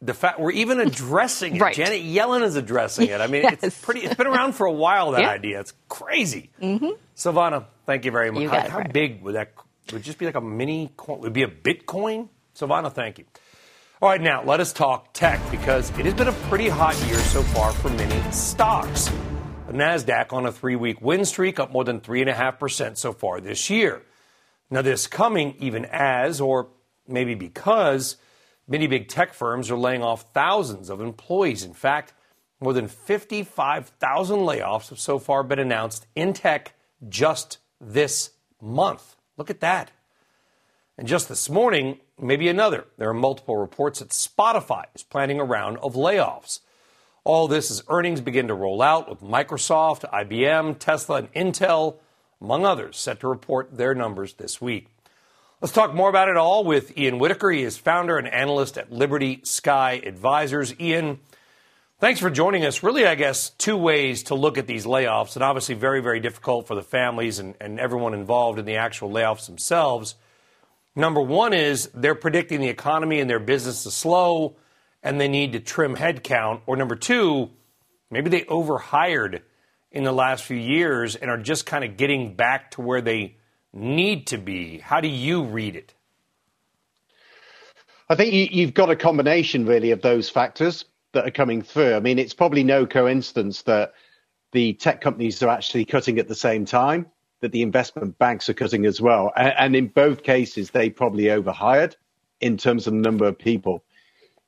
[0.00, 1.60] the fact we're even addressing it.
[1.60, 1.74] Right.
[1.74, 3.20] Janet Yellen is addressing it.
[3.20, 3.58] I mean, Yes.
[3.64, 4.02] it's pretty.
[4.02, 5.10] It's been around for a while.
[5.10, 5.30] That Yeah.
[5.30, 5.58] idea.
[5.60, 6.50] It's crazy.
[6.62, 6.90] Mm-hmm.
[7.16, 8.42] Silvana, thank you very much.
[8.42, 8.92] You how it, how Brian.
[8.92, 9.54] big would that?
[9.90, 10.92] Would it just be like a mini?
[10.96, 11.18] Coin?
[11.20, 12.28] Would it be a Bitcoin?
[12.54, 13.24] Silvana, thank you.
[14.00, 17.16] All right, now let us talk tech because it has been a pretty hot year
[17.16, 19.10] so far for many stocks.
[19.66, 22.96] The Nasdaq on a three-week win streak, up more than three and a half percent
[22.96, 24.02] so far this year.
[24.70, 26.68] Now, this coming even as, or
[27.08, 28.18] maybe because,
[28.68, 31.64] many big tech firms are laying off thousands of employees.
[31.64, 32.14] In fact,
[32.60, 36.72] more than 55,000 layoffs have so far been announced in tech
[37.08, 38.30] just this
[38.62, 39.16] month.
[39.36, 39.90] Look at that.
[40.96, 42.86] And just this morning, maybe another.
[42.96, 46.60] There are multiple reports that Spotify is planning a round of layoffs.
[47.24, 51.96] All this as earnings begin to roll out with Microsoft, IBM, Tesla, and Intel,
[52.40, 54.88] among others, set to report their numbers this week.
[55.60, 57.50] Let's talk more about it all with Ian Whittaker.
[57.50, 60.72] He is founder and analyst at Liberty Sky Advisors.
[60.78, 61.18] Ian,
[61.98, 62.84] thanks for joining us.
[62.84, 66.68] Really, I guess, two ways to look at these layoffs, and obviously very, very difficult
[66.68, 70.14] for the families and, and everyone involved in the actual layoffs themselves.
[70.98, 74.56] Number one is they're predicting the economy and their business to slow
[75.00, 76.62] and they need to trim headcount.
[76.66, 77.50] Or number two,
[78.10, 79.42] maybe they overhired
[79.92, 83.36] in the last few years and are just kind of getting back to where they
[83.72, 84.78] need to be.
[84.78, 85.94] How do you read it?
[88.08, 91.94] I think you, you've got a combination really of those factors that are coming through.
[91.94, 93.92] I mean, it's probably no coincidence that
[94.50, 97.06] the tech companies are actually cutting at the same time,
[97.40, 99.32] that the investment banks are cutting as well.
[99.36, 101.96] And, and in both cases, they probably overhired
[102.40, 103.84] in terms of the number of people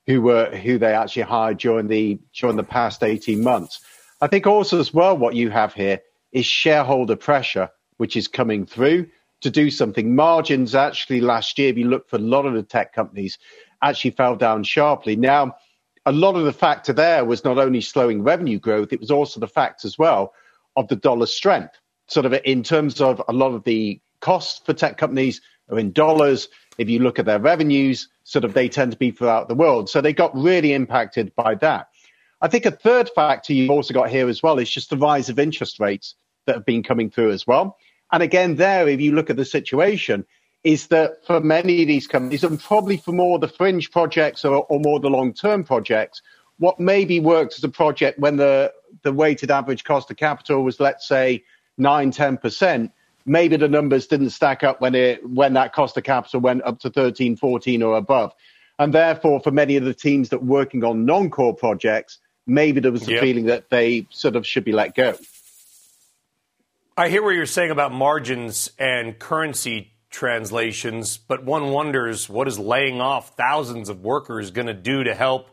[0.07, 3.81] who were who they actually hired during the during the past 18 months.
[4.21, 6.01] I think also as well what you have here
[6.33, 9.09] is shareholder pressure, which is coming through
[9.41, 10.15] to do something.
[10.15, 13.39] Margins actually last year, if you look for a lot of the tech companies,
[13.83, 15.17] actually fell down sharply.
[15.17, 15.57] Now,
[16.07, 19.41] a lot of the factor there was not only slowing revenue growth, it was also
[19.41, 20.35] the fact as well
[20.77, 21.79] of the dollar strength.
[22.11, 25.93] Sort of in terms of a lot of the costs for tech companies are in
[25.93, 26.49] dollars.
[26.77, 29.89] If you look at their revenues, sort of they tend to be throughout the world.
[29.89, 31.89] So they got really impacted by that.
[32.41, 35.29] I think a third factor you've also got here as well is just the rise
[35.29, 36.15] of interest rates
[36.47, 37.77] that have been coming through as well.
[38.13, 40.25] And again, there, if you look at the situation,
[40.65, 44.65] is that for many of these companies, and probably for more the fringe projects or,
[44.65, 46.23] or more the long term projects,
[46.59, 50.81] what maybe worked as a project when the, the weighted average cost of capital was,
[50.81, 51.45] let's say,
[51.81, 52.91] 9, 10%,
[53.27, 56.79] maybe the numbers didn't stack up when, it, when that cost of capital went up
[56.81, 58.33] to 13, 14 or above.
[58.79, 62.81] And therefore, for many of the teams that were working on non core projects, maybe
[62.81, 63.21] there was a Yep.
[63.21, 65.17] feeling that they sort of should be let go.
[66.97, 72.59] I hear what you're saying about margins and currency translations, but one wonders what is
[72.59, 75.51] laying off thousands of workers going to do to help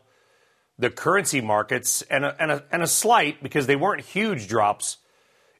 [0.78, 4.98] the currency markets and a, and, a, and a slight, because they weren't huge drops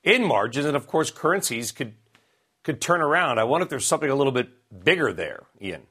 [0.09, 1.95] in margins, and of course currencies could
[2.65, 3.39] could turn around.
[3.39, 4.49] I wonder if there's something a little bit
[4.85, 5.83] bigger there, Ian.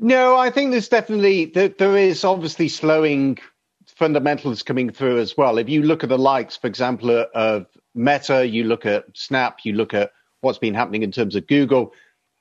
[0.00, 3.38] No, I think there's definitely there, there is obviously slowing
[3.86, 5.58] fundamentals coming through as well.
[5.58, 9.60] If you look at the likes, for example, uh, of Meta, you look at Snap,
[9.64, 11.92] you look at what's been happening in terms of Google,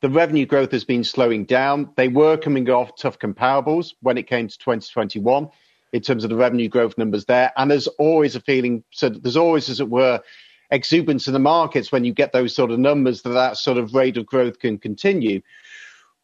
[0.02, 1.90] the revenue growth has been slowing down.
[1.96, 5.50] They were coming off tough comparables when it came to 2021
[5.94, 7.52] in terms of the revenue growth numbers there.
[7.58, 10.22] And there's always a feeling, so there's always, as it were,
[10.70, 13.94] exuberance in the markets when you get those sort of numbers that that sort of
[13.94, 15.42] rate of growth can continue.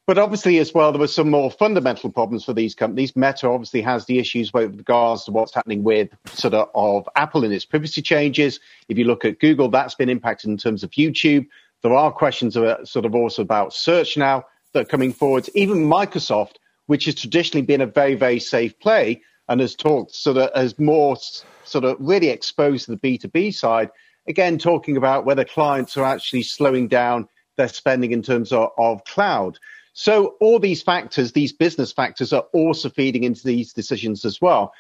[0.06, 3.16] But obviously, as well, there were some more fundamental problems for these companies.
[3.16, 7.46] Meta obviously has the issues with regards to what's happening with sort of, of Apple
[7.46, 8.60] and its privacy changes.
[8.90, 11.48] If you look at Google, that's been impacted in terms of YouTube.
[11.84, 15.48] There are questions of, sort of also about search now that are coming forward.
[15.56, 16.56] Even Microsoft,
[16.88, 20.78] which has traditionally been a very, very safe play and has talked sort of as
[20.78, 21.16] more
[21.64, 23.90] sort of really exposed to the B2B side,
[24.28, 29.04] again, talking about whether clients are actually slowing down their spending in terms of, of
[29.06, 29.60] cloud.
[29.94, 34.74] So all these factors, these business factors, are also feeding into these decisions as well.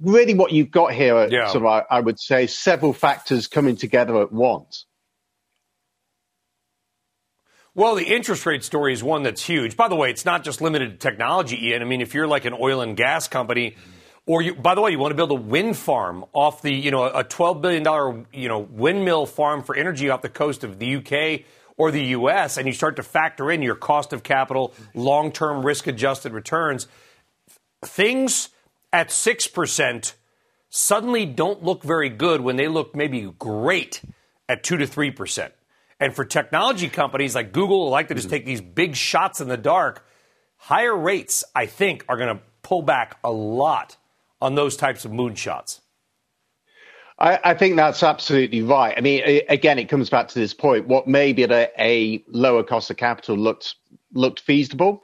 [0.00, 1.46] Really, what you've got here, uh, Yeah.
[1.46, 4.86] sort of, I, I would say, several factors coming together at once.
[7.74, 9.76] Well, the interest rate story is one that's huge.
[9.76, 11.82] By the way, it's not just limited to technology, Ian.
[11.82, 13.76] I mean, if you're like an oil and gas company,
[14.26, 16.90] or you, by the way, you want to build a wind farm off the, you
[16.90, 20.96] know, a $12 billion, you know, windmill farm for energy off the coast of the
[20.96, 25.30] UK or the US, and you start to factor in your cost of capital, long
[25.30, 26.88] term risk adjusted returns,
[27.84, 28.48] things
[28.92, 30.14] at 6%
[30.70, 34.02] suddenly don't look very good when they look maybe great
[34.48, 35.50] at 2 to 3%.
[36.00, 38.32] And for technology companies like Google, like to just hmm.
[38.32, 40.04] take these big shots in the dark,
[40.56, 43.96] higher rates, I think, are going to pull back a lot
[44.40, 45.80] on those types of moonshots.
[47.18, 48.94] I, I, think that's absolutely right.
[48.96, 50.86] I mean, again, it comes back to this point.
[50.86, 53.74] What maybe at a, a lower cost of capital looked
[54.12, 55.02] looked feasible,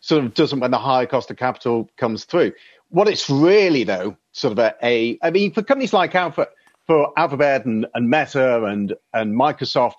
[0.00, 2.52] sort of doesn't when the higher cost of capital comes through.
[2.90, 6.48] What it's really though, sort of a, a I mean, for companies like Alpha,
[6.86, 9.96] for Alphabet and, and Meta and and Microsoft,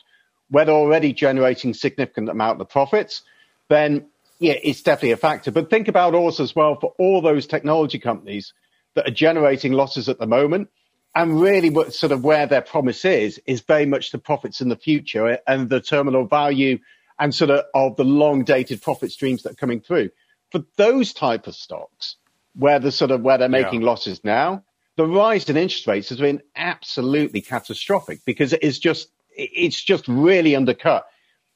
[0.50, 3.24] where they're already generating significant amount of profits,
[3.68, 4.08] then
[4.40, 5.52] yeah, it's definitely a factor.
[5.52, 8.54] But think about also as well for all those technology companies
[8.96, 10.70] that are generating losses at the moment
[11.16, 14.70] and really what sort of where their promise is is very much the profits in
[14.70, 16.80] the future eh, and the terminal value
[17.20, 20.10] and sort of of the long dated profit streams that are coming through
[20.52, 22.16] for those type of stocks
[22.56, 23.88] where the sort of where they're making yeah.
[23.88, 24.64] losses now
[24.96, 30.08] the rise in interest rates has been absolutely catastrophic because it is just it's just
[30.08, 31.06] really undercut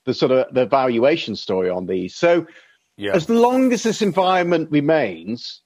[0.05, 2.45] the sort of the valuation story on these so
[2.97, 3.13] yeah.
[3.13, 5.61] as long as this environment remains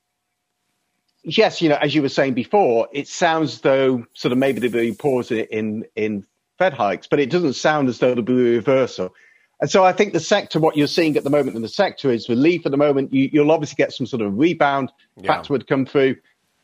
[1.23, 4.89] yes, you know, as you were saying before, it sounds though sort of maybe there'll
[4.89, 6.25] be pause in in
[6.57, 9.13] Fed hikes, but it doesn't sound as though there'll be a reversal.
[9.59, 12.11] And so I think the sector, what you're seeing at the moment in the sector
[12.11, 13.11] is relief at the moment.
[13.11, 15.41] You, will obviously get some sort of rebound yeah.
[15.49, 16.17] would come through.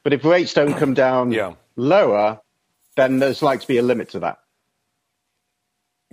[0.03, 1.53] But if rates don't come down yeah.
[1.75, 2.39] lower,
[2.95, 4.39] then there's likely to be a limit to that.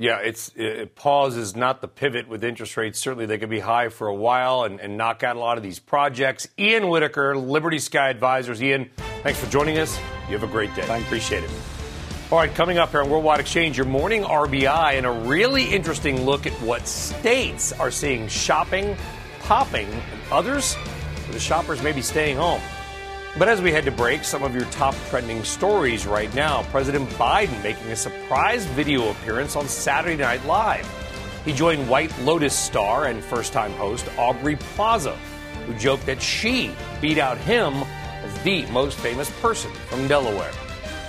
[0.01, 2.99] Yeah, it's it, pause is not the pivot with interest rates.
[2.99, 5.63] Certainly, they could be high for a while and, and knock out a lot of
[5.63, 6.49] these projects.
[6.59, 8.63] Ian Whittaker, Liberty Sky Advisors.
[8.63, 8.89] Ian,
[9.23, 9.99] thanks for joining us.
[10.27, 10.83] You have a great day.
[10.83, 11.51] Thank Appreciate it.
[12.33, 16.25] All right, coming up here on Worldwide Exchange, your morning RBI and a really interesting
[16.25, 18.97] look at what states are seeing shopping
[19.51, 20.77] popping, and others,
[21.33, 22.61] the shoppers may be staying home.
[23.39, 26.65] But as we head to break, some of your top trending stories right now.
[26.65, 30.87] President Biden making a surprise video appearance on Saturday Night Live.
[31.45, 35.17] He joined White Lotus star and first time host Aubrey Plaza,
[35.65, 40.53] who joked that she beat out him as the most famous person from Delaware.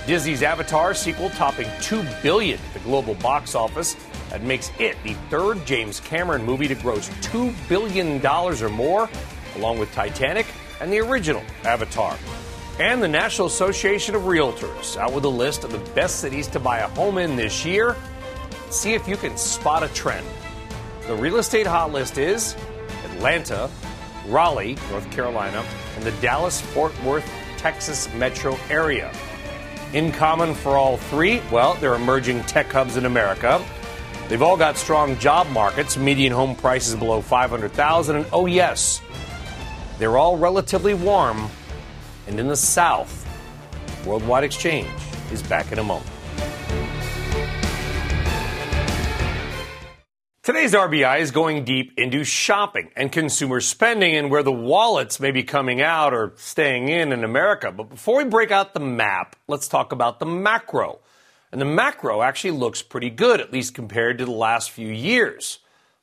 [0.05, 3.95] Disney's Avatar sequel topping 2 billion at the global box office.
[4.30, 9.09] That makes it the third James Cameron movie to gross $2 billion or more,
[9.55, 10.45] along with Titanic
[10.82, 12.17] and the original Avatar.
[12.79, 16.59] And the National Association of Realtors out with a list of the best cities to
[16.59, 17.95] buy a home in this year.
[18.71, 20.25] See if you can spot a trend.
[21.05, 22.55] The real estate hot list is
[23.05, 23.69] Atlanta,
[24.27, 25.63] Raleigh, North Carolina,
[25.95, 29.13] and the Dallas Fort Worth, Texas metro area.
[29.93, 33.63] In common for all three, well, they're emerging tech hubs in America.
[34.29, 39.01] They've all got strong job markets, median home prices below 500,000, and oh yes,
[40.02, 41.47] they're all relatively warm.
[42.26, 43.28] And in the South,
[44.06, 44.89] Worldwide Exchange
[45.32, 46.10] is back in a moment.
[50.43, 55.30] Today's RBI is going deep into shopping and consumer spending and where the wallets may
[55.30, 57.72] be coming out or staying in in America.
[57.72, 60.99] But before we break out the map, let's talk about the macro.
[61.52, 65.60] And the macro actually looks pretty good, at least compared to the last few years.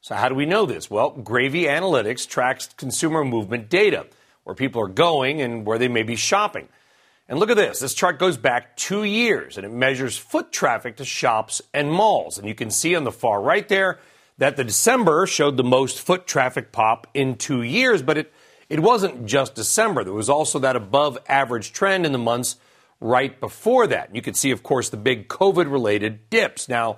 [0.08, 0.90] So, how do we know this?
[0.90, 4.06] Well, Gravy Analytics tracks consumer movement data,
[4.44, 6.70] where people are going and where they may be shopping.
[7.28, 7.80] And look at this.
[7.80, 12.38] This chart goes back two years and it measures foot traffic to shops and malls.
[12.38, 13.98] And you can see on the far right there
[14.38, 18.32] that the December showed the most foot traffic pop in two years, but it,
[18.70, 20.04] it wasn't just December.
[20.04, 22.56] There was also that above average trend in the months
[22.98, 24.14] right before that.
[24.14, 26.66] You could see, of course, the big COVID related dips.
[26.66, 26.96] Now,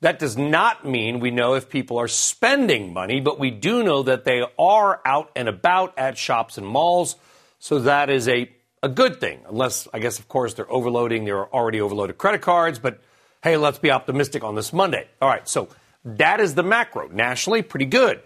[0.00, 4.02] that does not mean we know if people are spending money, but we do know
[4.04, 7.16] that they are out and about at shops and malls.
[7.58, 8.50] So that is a,
[8.82, 12.78] a good thing, unless, I guess, of course, they're overloading their already overloaded credit cards.
[12.78, 13.00] But
[13.42, 15.08] hey, let's be optimistic on this Monday.
[15.20, 15.68] All right, so
[16.04, 17.08] that is the macro.
[17.08, 18.22] Nationally, pretty good.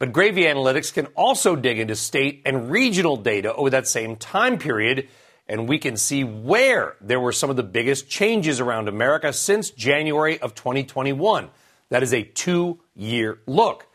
[0.00, 4.58] But Gravy Analytics can also dig into state and regional data over that same time
[4.58, 5.08] period
[5.46, 9.70] and we can see where there were some of the biggest changes around America since
[9.70, 11.50] January of 2021.
[11.90, 13.86] That is a two year look.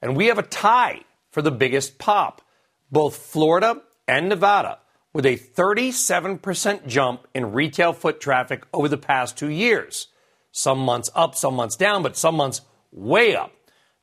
[0.00, 2.42] And we have a tie for the biggest pop.
[2.90, 4.78] Both Florida and Nevada
[5.12, 10.08] with a 37% jump in retail foot traffic over the past two years.
[10.52, 12.60] Some months up, some months down, but some months
[12.92, 13.52] way up.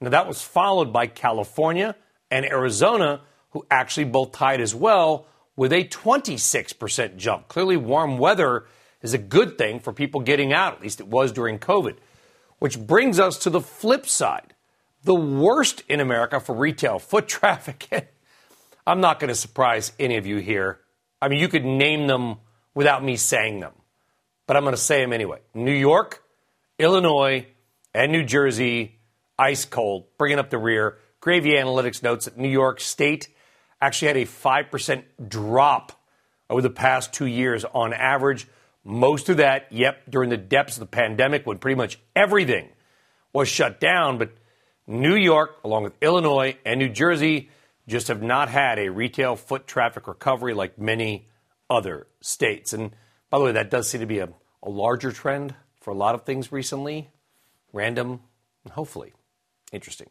[0.02, 1.96] Now, that was followed by California
[2.30, 3.22] and Arizona,
[3.52, 7.48] who actually both tied as well with a 26% jump.
[7.48, 8.66] Clearly, warm weather
[9.02, 11.98] is a good thing for people getting out, at least it was during COVID.
[12.60, 14.54] Which brings us to the flip side
[15.04, 18.10] the worst in America for retail foot traffic.
[18.86, 20.80] I'm not going to surprise any of you here.
[21.22, 22.38] I mean, you could name them
[22.74, 23.74] without me saying them,
[24.48, 25.40] but I'm going to say them anyway.
[25.54, 26.24] New York,
[26.80, 27.46] Illinois,
[27.94, 29.00] and New Jersey,
[29.38, 30.98] ice cold, bringing up the rear.
[31.22, 33.30] Gravy Analytics notes that New York State
[33.86, 35.92] actually had a 5% drop
[36.50, 38.48] over the past two years on average.
[38.84, 42.70] Most of that, yep, during the depths of the pandemic when pretty much everything
[43.34, 44.18] was shut down.
[44.18, 44.32] But
[44.88, 47.50] New York, along with Illinois and New Jersey,
[47.88, 51.28] just have not had a retail foot traffic recovery like many
[51.70, 52.74] other states.
[52.74, 52.92] And
[53.30, 54.30] by the way, that does seem to be a,
[54.62, 57.10] a larger trend for a lot of things recently.
[57.74, 58.22] Random,
[58.72, 59.14] hopefully
[59.72, 60.10] interesting.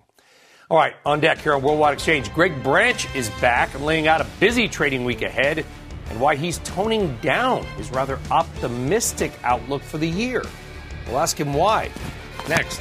[0.73, 4.27] All right, on deck here on Worldwide Exchange, Greg Branch is back laying out a
[4.41, 5.67] busy trading week ahead
[6.09, 10.43] and why he's toning down his rather optimistic outlook for the year.
[11.07, 11.91] We'll ask him why.
[12.49, 12.81] Next.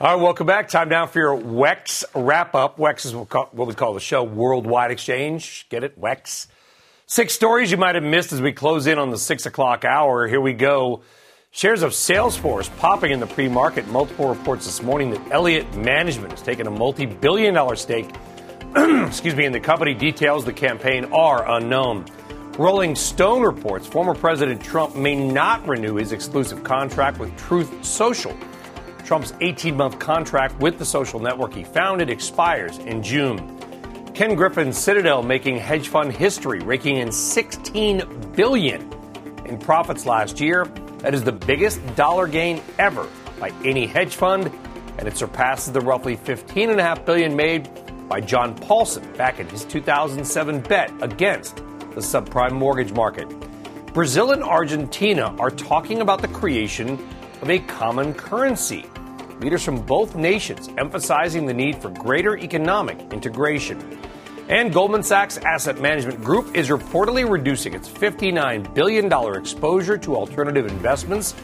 [0.00, 0.68] All right, welcome back.
[0.68, 2.78] Time now for your WEX wrap up.
[2.78, 5.66] WEX is what we call the show Worldwide Exchange.
[5.70, 6.00] Get it?
[6.00, 6.46] WEX.
[7.06, 10.28] Six stories you might have missed as we close in on the six o'clock hour.
[10.28, 11.02] Here we go.
[11.56, 13.88] Shares of Salesforce popping in the pre market.
[13.88, 18.14] Multiple reports this morning that Elliott Management has taken a multi billion dollar stake
[18.76, 19.94] excuse me, in the company.
[19.94, 22.04] Details the campaign are unknown.
[22.58, 28.36] Rolling Stone reports former President Trump may not renew his exclusive contract with Truth Social.
[29.06, 33.58] Trump's 18 month contract with the social network he founded expires in June.
[34.12, 38.92] Ken Griffin's Citadel making hedge fund history, raking in 16 billion
[39.46, 40.70] in profits last year.
[40.98, 44.50] That is the biggest dollar gain ever by any hedge fund,
[44.98, 47.68] and it surpasses the roughly 15.5 billion made
[48.08, 53.28] by John Paulson back in his 2007 bet against the subprime mortgage market.
[53.92, 56.98] Brazil and Argentina are talking about the creation
[57.42, 58.84] of a common currency.
[59.40, 63.98] Leaders from both nations emphasizing the need for greater economic integration.
[64.48, 70.66] And Goldman Sachs Asset Management Group is reportedly reducing its $59 billion exposure to alternative
[70.66, 71.34] investments.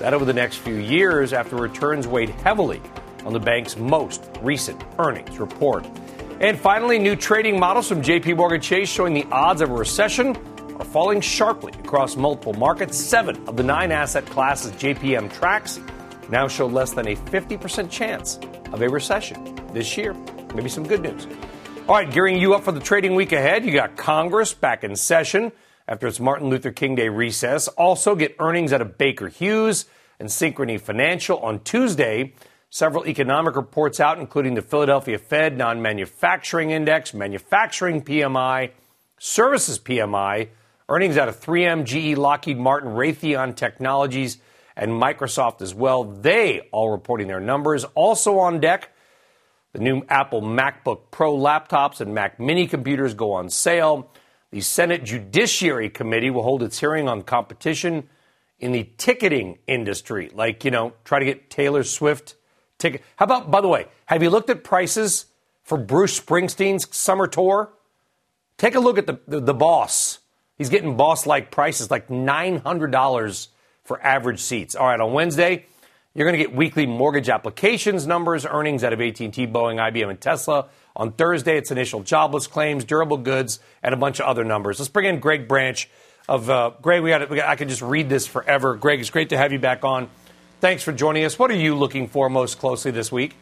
[0.00, 2.82] That over the next few years after returns weighed heavily
[3.24, 5.86] on the bank's most recent earnings report.
[6.40, 10.36] And finally, new trading models from JP Morgan Chase showing the odds of a recession
[10.80, 12.98] are falling sharply across multiple markets.
[12.98, 15.78] Seven of the nine asset classes JPM tracks
[16.28, 18.40] now show less than a 50% chance
[18.72, 20.12] of a recession this year.
[20.56, 21.28] Maybe some good news.
[21.88, 24.94] All right, gearing you up for the trading week ahead, you got Congress back in
[24.94, 25.52] session
[25.88, 27.66] after its Martin Luther King Day recess.
[27.66, 29.86] Also, get earnings out of Baker Hughes
[30.20, 32.34] and Synchrony Financial on Tuesday.
[32.68, 38.72] Several economic reports out, including the Philadelphia Fed non manufacturing index, manufacturing PMI,
[39.18, 40.48] services PMI,
[40.90, 44.36] earnings out of 3M, GE, Lockheed Martin, Raytheon Technologies,
[44.76, 46.04] and Microsoft as well.
[46.04, 47.84] They all reporting their numbers.
[47.94, 48.92] Also on deck,
[49.72, 54.10] the new Apple MacBook Pro laptops and Mac mini computers go on sale.
[54.50, 58.08] The Senate Judiciary Committee will hold its hearing on competition
[58.58, 62.34] in the ticketing industry, like, you know, try to get Taylor Swift
[62.78, 63.02] ticket.
[63.16, 65.26] How about, by the way, have you looked at prices
[65.62, 67.70] for Bruce Springsteen's summer tour?
[68.56, 70.18] Take a look at the, the, the boss.
[70.56, 73.48] He's getting boss like prices, like $900
[73.84, 74.74] for average seats.
[74.74, 75.66] All right, on Wednesday,
[76.18, 80.20] you're going to get weekly mortgage applications numbers, earnings out of AT&T, Boeing, IBM, and
[80.20, 80.66] Tesla.
[80.96, 84.80] On Thursday, it's initial jobless claims, durable goods, and a bunch of other numbers.
[84.80, 85.88] Let's bring in Greg Branch
[86.28, 87.04] of uh, Greg.
[87.04, 88.74] We got, I could just read this forever.
[88.74, 90.10] Greg, it's great to have you back on.
[90.60, 91.38] Thanks for joining us.
[91.38, 93.36] What are you looking for most closely this week?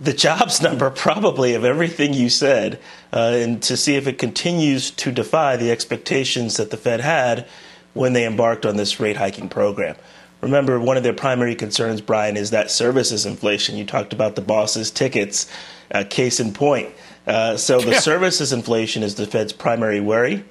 [0.00, 2.80] the jobs number probably of everything you said
[3.12, 7.46] uh, and to see if it continues to defy the expectations that the Fed had
[7.94, 9.96] when they embarked on this rate hiking program.
[10.40, 13.76] Remember, one of their primary concerns, Brian, is that services inflation.
[13.76, 15.50] You talked about the boss's tickets,
[15.92, 16.90] uh, case in point.
[17.26, 18.00] Uh, so the yeah.
[18.00, 20.44] services inflation is the Fed's primary worry.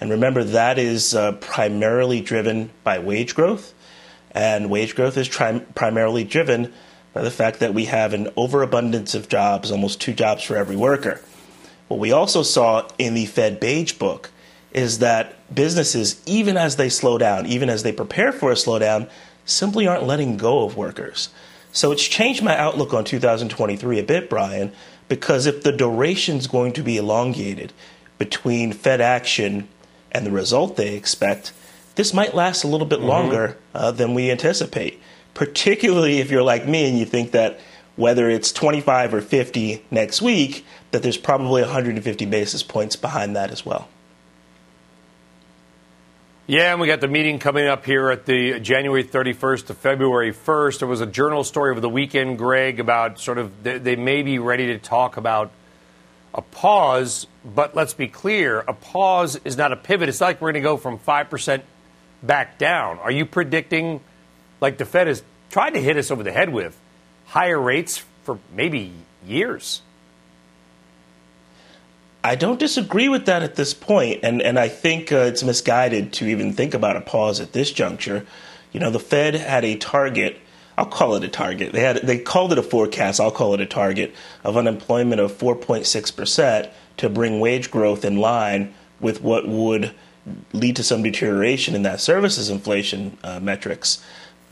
[0.00, 3.74] And remember, that is uh, primarily driven by wage growth.
[4.32, 6.72] And wage growth is tri- primarily driven
[7.12, 10.76] by the fact that we have an overabundance of jobs, almost two jobs for every
[10.76, 11.20] worker.
[11.88, 14.30] What we also saw in the Fed Beige Book
[14.72, 19.08] is that businesses, even as they slow down, even as they prepare for a slowdown,
[19.44, 21.30] simply aren't letting go of workers.
[21.72, 24.72] So it's changed my outlook on 2023 a bit, Brian,
[25.08, 27.72] because if the duration is going to be elongated
[28.18, 29.68] between Fed action
[30.12, 31.52] and the result they expect,
[31.94, 33.08] this might last a little bit mm-hmm.
[33.08, 35.00] longer uh, than we anticipate.
[35.34, 37.60] Particularly if you're like me and you think that
[37.96, 43.50] whether it's 25 or 50 next week, that there's probably 150 basis points behind that
[43.50, 43.88] as well.
[46.50, 50.32] Yeah, and we got the meeting coming up here at the January 31st to February
[50.32, 50.80] 1st.
[50.80, 54.22] There was a journal story over the weekend, Greg, about sort of they, they may
[54.22, 55.52] be ready to talk about
[56.34, 60.08] a pause, but let's be clear a pause is not a pivot.
[60.08, 61.62] It's like we're going to go from 5%
[62.24, 62.98] back down.
[62.98, 64.00] Are you predicting,
[64.60, 66.76] like the Fed is tried to hit us over the head with
[67.26, 68.92] higher rates for maybe
[69.24, 69.82] years.
[72.22, 76.12] I don't disagree with that at this point, and and I think uh, it's misguided
[76.14, 78.26] to even think about a pause at this juncture.
[78.72, 80.38] You know, the Fed had a target.
[80.76, 81.72] I'll call it a target.
[81.72, 83.20] They had they called it a forecast.
[83.20, 84.14] I'll call it a target
[84.44, 89.94] of unemployment of 4.6 percent to bring wage growth in line with what would
[90.52, 94.04] lead to some deterioration in that services inflation uh, metrics.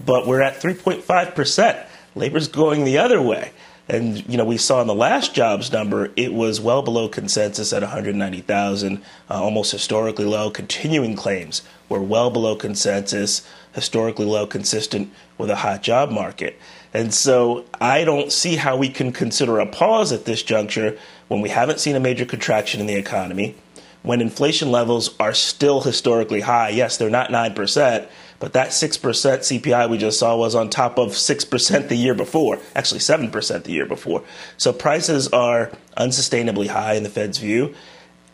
[0.05, 1.87] But we're at 3.5 percent.
[2.15, 3.53] Labor's going the other way.
[3.89, 7.73] And you know, we saw in the last jobs number, it was well below consensus
[7.73, 10.51] at 190,000, uh, almost historically low.
[10.51, 16.59] Continuing claims were well below consensus, historically low, consistent with a hot job market.
[16.93, 21.41] And so I don't see how we can consider a pause at this juncture when
[21.41, 23.55] we haven't seen a major contraction in the economy,
[24.03, 26.71] when inflation levels are still historically high.
[26.71, 28.07] Yes, they're not 9%,
[28.41, 32.59] but that 6% CPI we just saw was on top of 6% the year before,
[32.75, 34.23] actually 7% the year before.
[34.57, 37.75] So prices are unsustainably high in the Fed's view.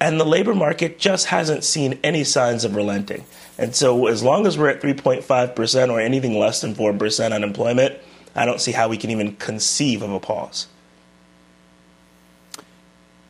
[0.01, 3.25] And the labor market just hasn't seen any signs of relenting.
[3.57, 7.99] And so, as long as we're at 3.5% or anything less than 4% unemployment,
[8.35, 10.67] I don't see how we can even conceive of a pause.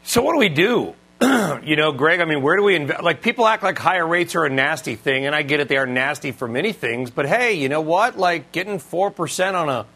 [0.03, 0.95] So, what do we do?
[1.65, 3.03] you know, Greg, I mean, where do we invest?
[3.03, 5.77] Like, people act like higher rates are a nasty thing, and I get it, they
[5.77, 7.11] are nasty for many things.
[7.11, 8.19] But hey, you know what?
[8.19, 9.87] Like, getting 4% on a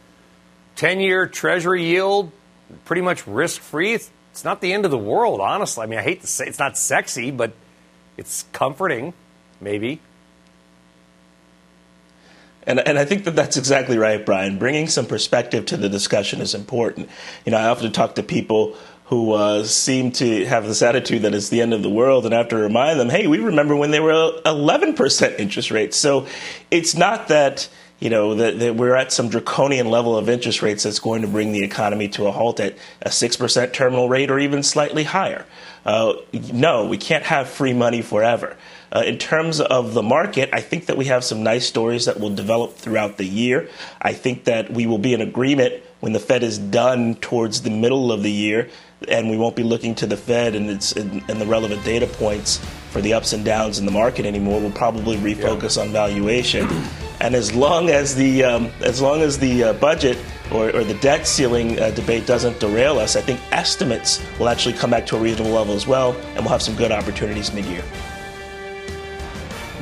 [0.76, 2.30] 10 year treasury yield,
[2.84, 5.82] pretty much risk free, it's, it's not the end of the world, honestly.
[5.82, 7.52] I mean, I hate to say it's not sexy, but
[8.16, 9.12] it's comforting,
[9.60, 10.00] maybe.
[12.68, 14.58] And, and I think that that's exactly right, Brian.
[14.58, 17.08] Bringing some perspective to the discussion is important.
[17.46, 18.76] You know, I often talk to people
[19.09, 22.34] who uh, seem to have this attitude that it's the end of the world, and
[22.34, 24.12] I have to remind them, hey, we remember when they were
[24.44, 25.96] 11% interest rates.
[25.96, 26.26] So
[26.70, 27.68] it's not that
[28.00, 31.28] you know that, that, we're at some draconian level of interest rates that's going to
[31.28, 35.44] bring the economy to a halt at a 6% terminal rate or even slightly higher.
[35.84, 36.12] Uh,
[36.52, 38.56] no, we can't have free money forever.
[38.92, 42.20] Uh, in terms of the market, I think that we have some nice stories that
[42.20, 43.68] will develop throughout the year.
[44.00, 47.70] I think that we will be in agreement when the Fed is done towards the
[47.70, 48.68] middle of the year,
[49.07, 52.07] and we won't be looking to the Fed and, its, and, and the relevant data
[52.07, 52.59] points
[52.90, 54.61] for the ups and downs in the market anymore.
[54.61, 55.84] We'll probably refocus yeah.
[55.84, 56.68] on valuation.
[57.20, 60.18] And as long as the um, as long as the uh, budget
[60.53, 64.74] or, or, the debt ceiling uh, debate doesn't derail us, I think estimates will actually
[64.74, 67.82] come back to a reasonable level as well, and we'll have some good opportunities mid-year.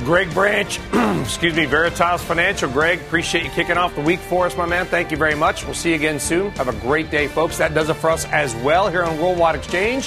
[0.07, 0.79] Greg Branch,
[1.21, 2.71] excuse me, Veritas Financial.
[2.71, 4.87] Greg, appreciate you kicking off the week for us, my man.
[4.87, 5.65] Thank you very much.
[5.65, 6.53] We'll see you again soon.
[6.53, 7.59] Have a great day, folks.
[7.59, 10.07] That does it for us as well here on Worldwide Exchange.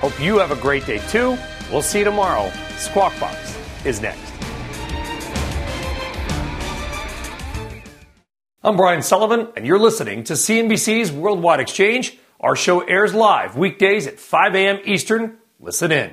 [0.00, 1.38] Hope you have a great day too.
[1.72, 2.52] We'll see you tomorrow.
[2.76, 4.34] Squawk Box is next.
[8.62, 12.18] I'm Brian Sullivan, and you're listening to CNBC's Worldwide Exchange.
[12.38, 14.80] Our show airs live weekdays at 5 a.m.
[14.84, 15.38] Eastern.
[15.58, 16.12] Listen in.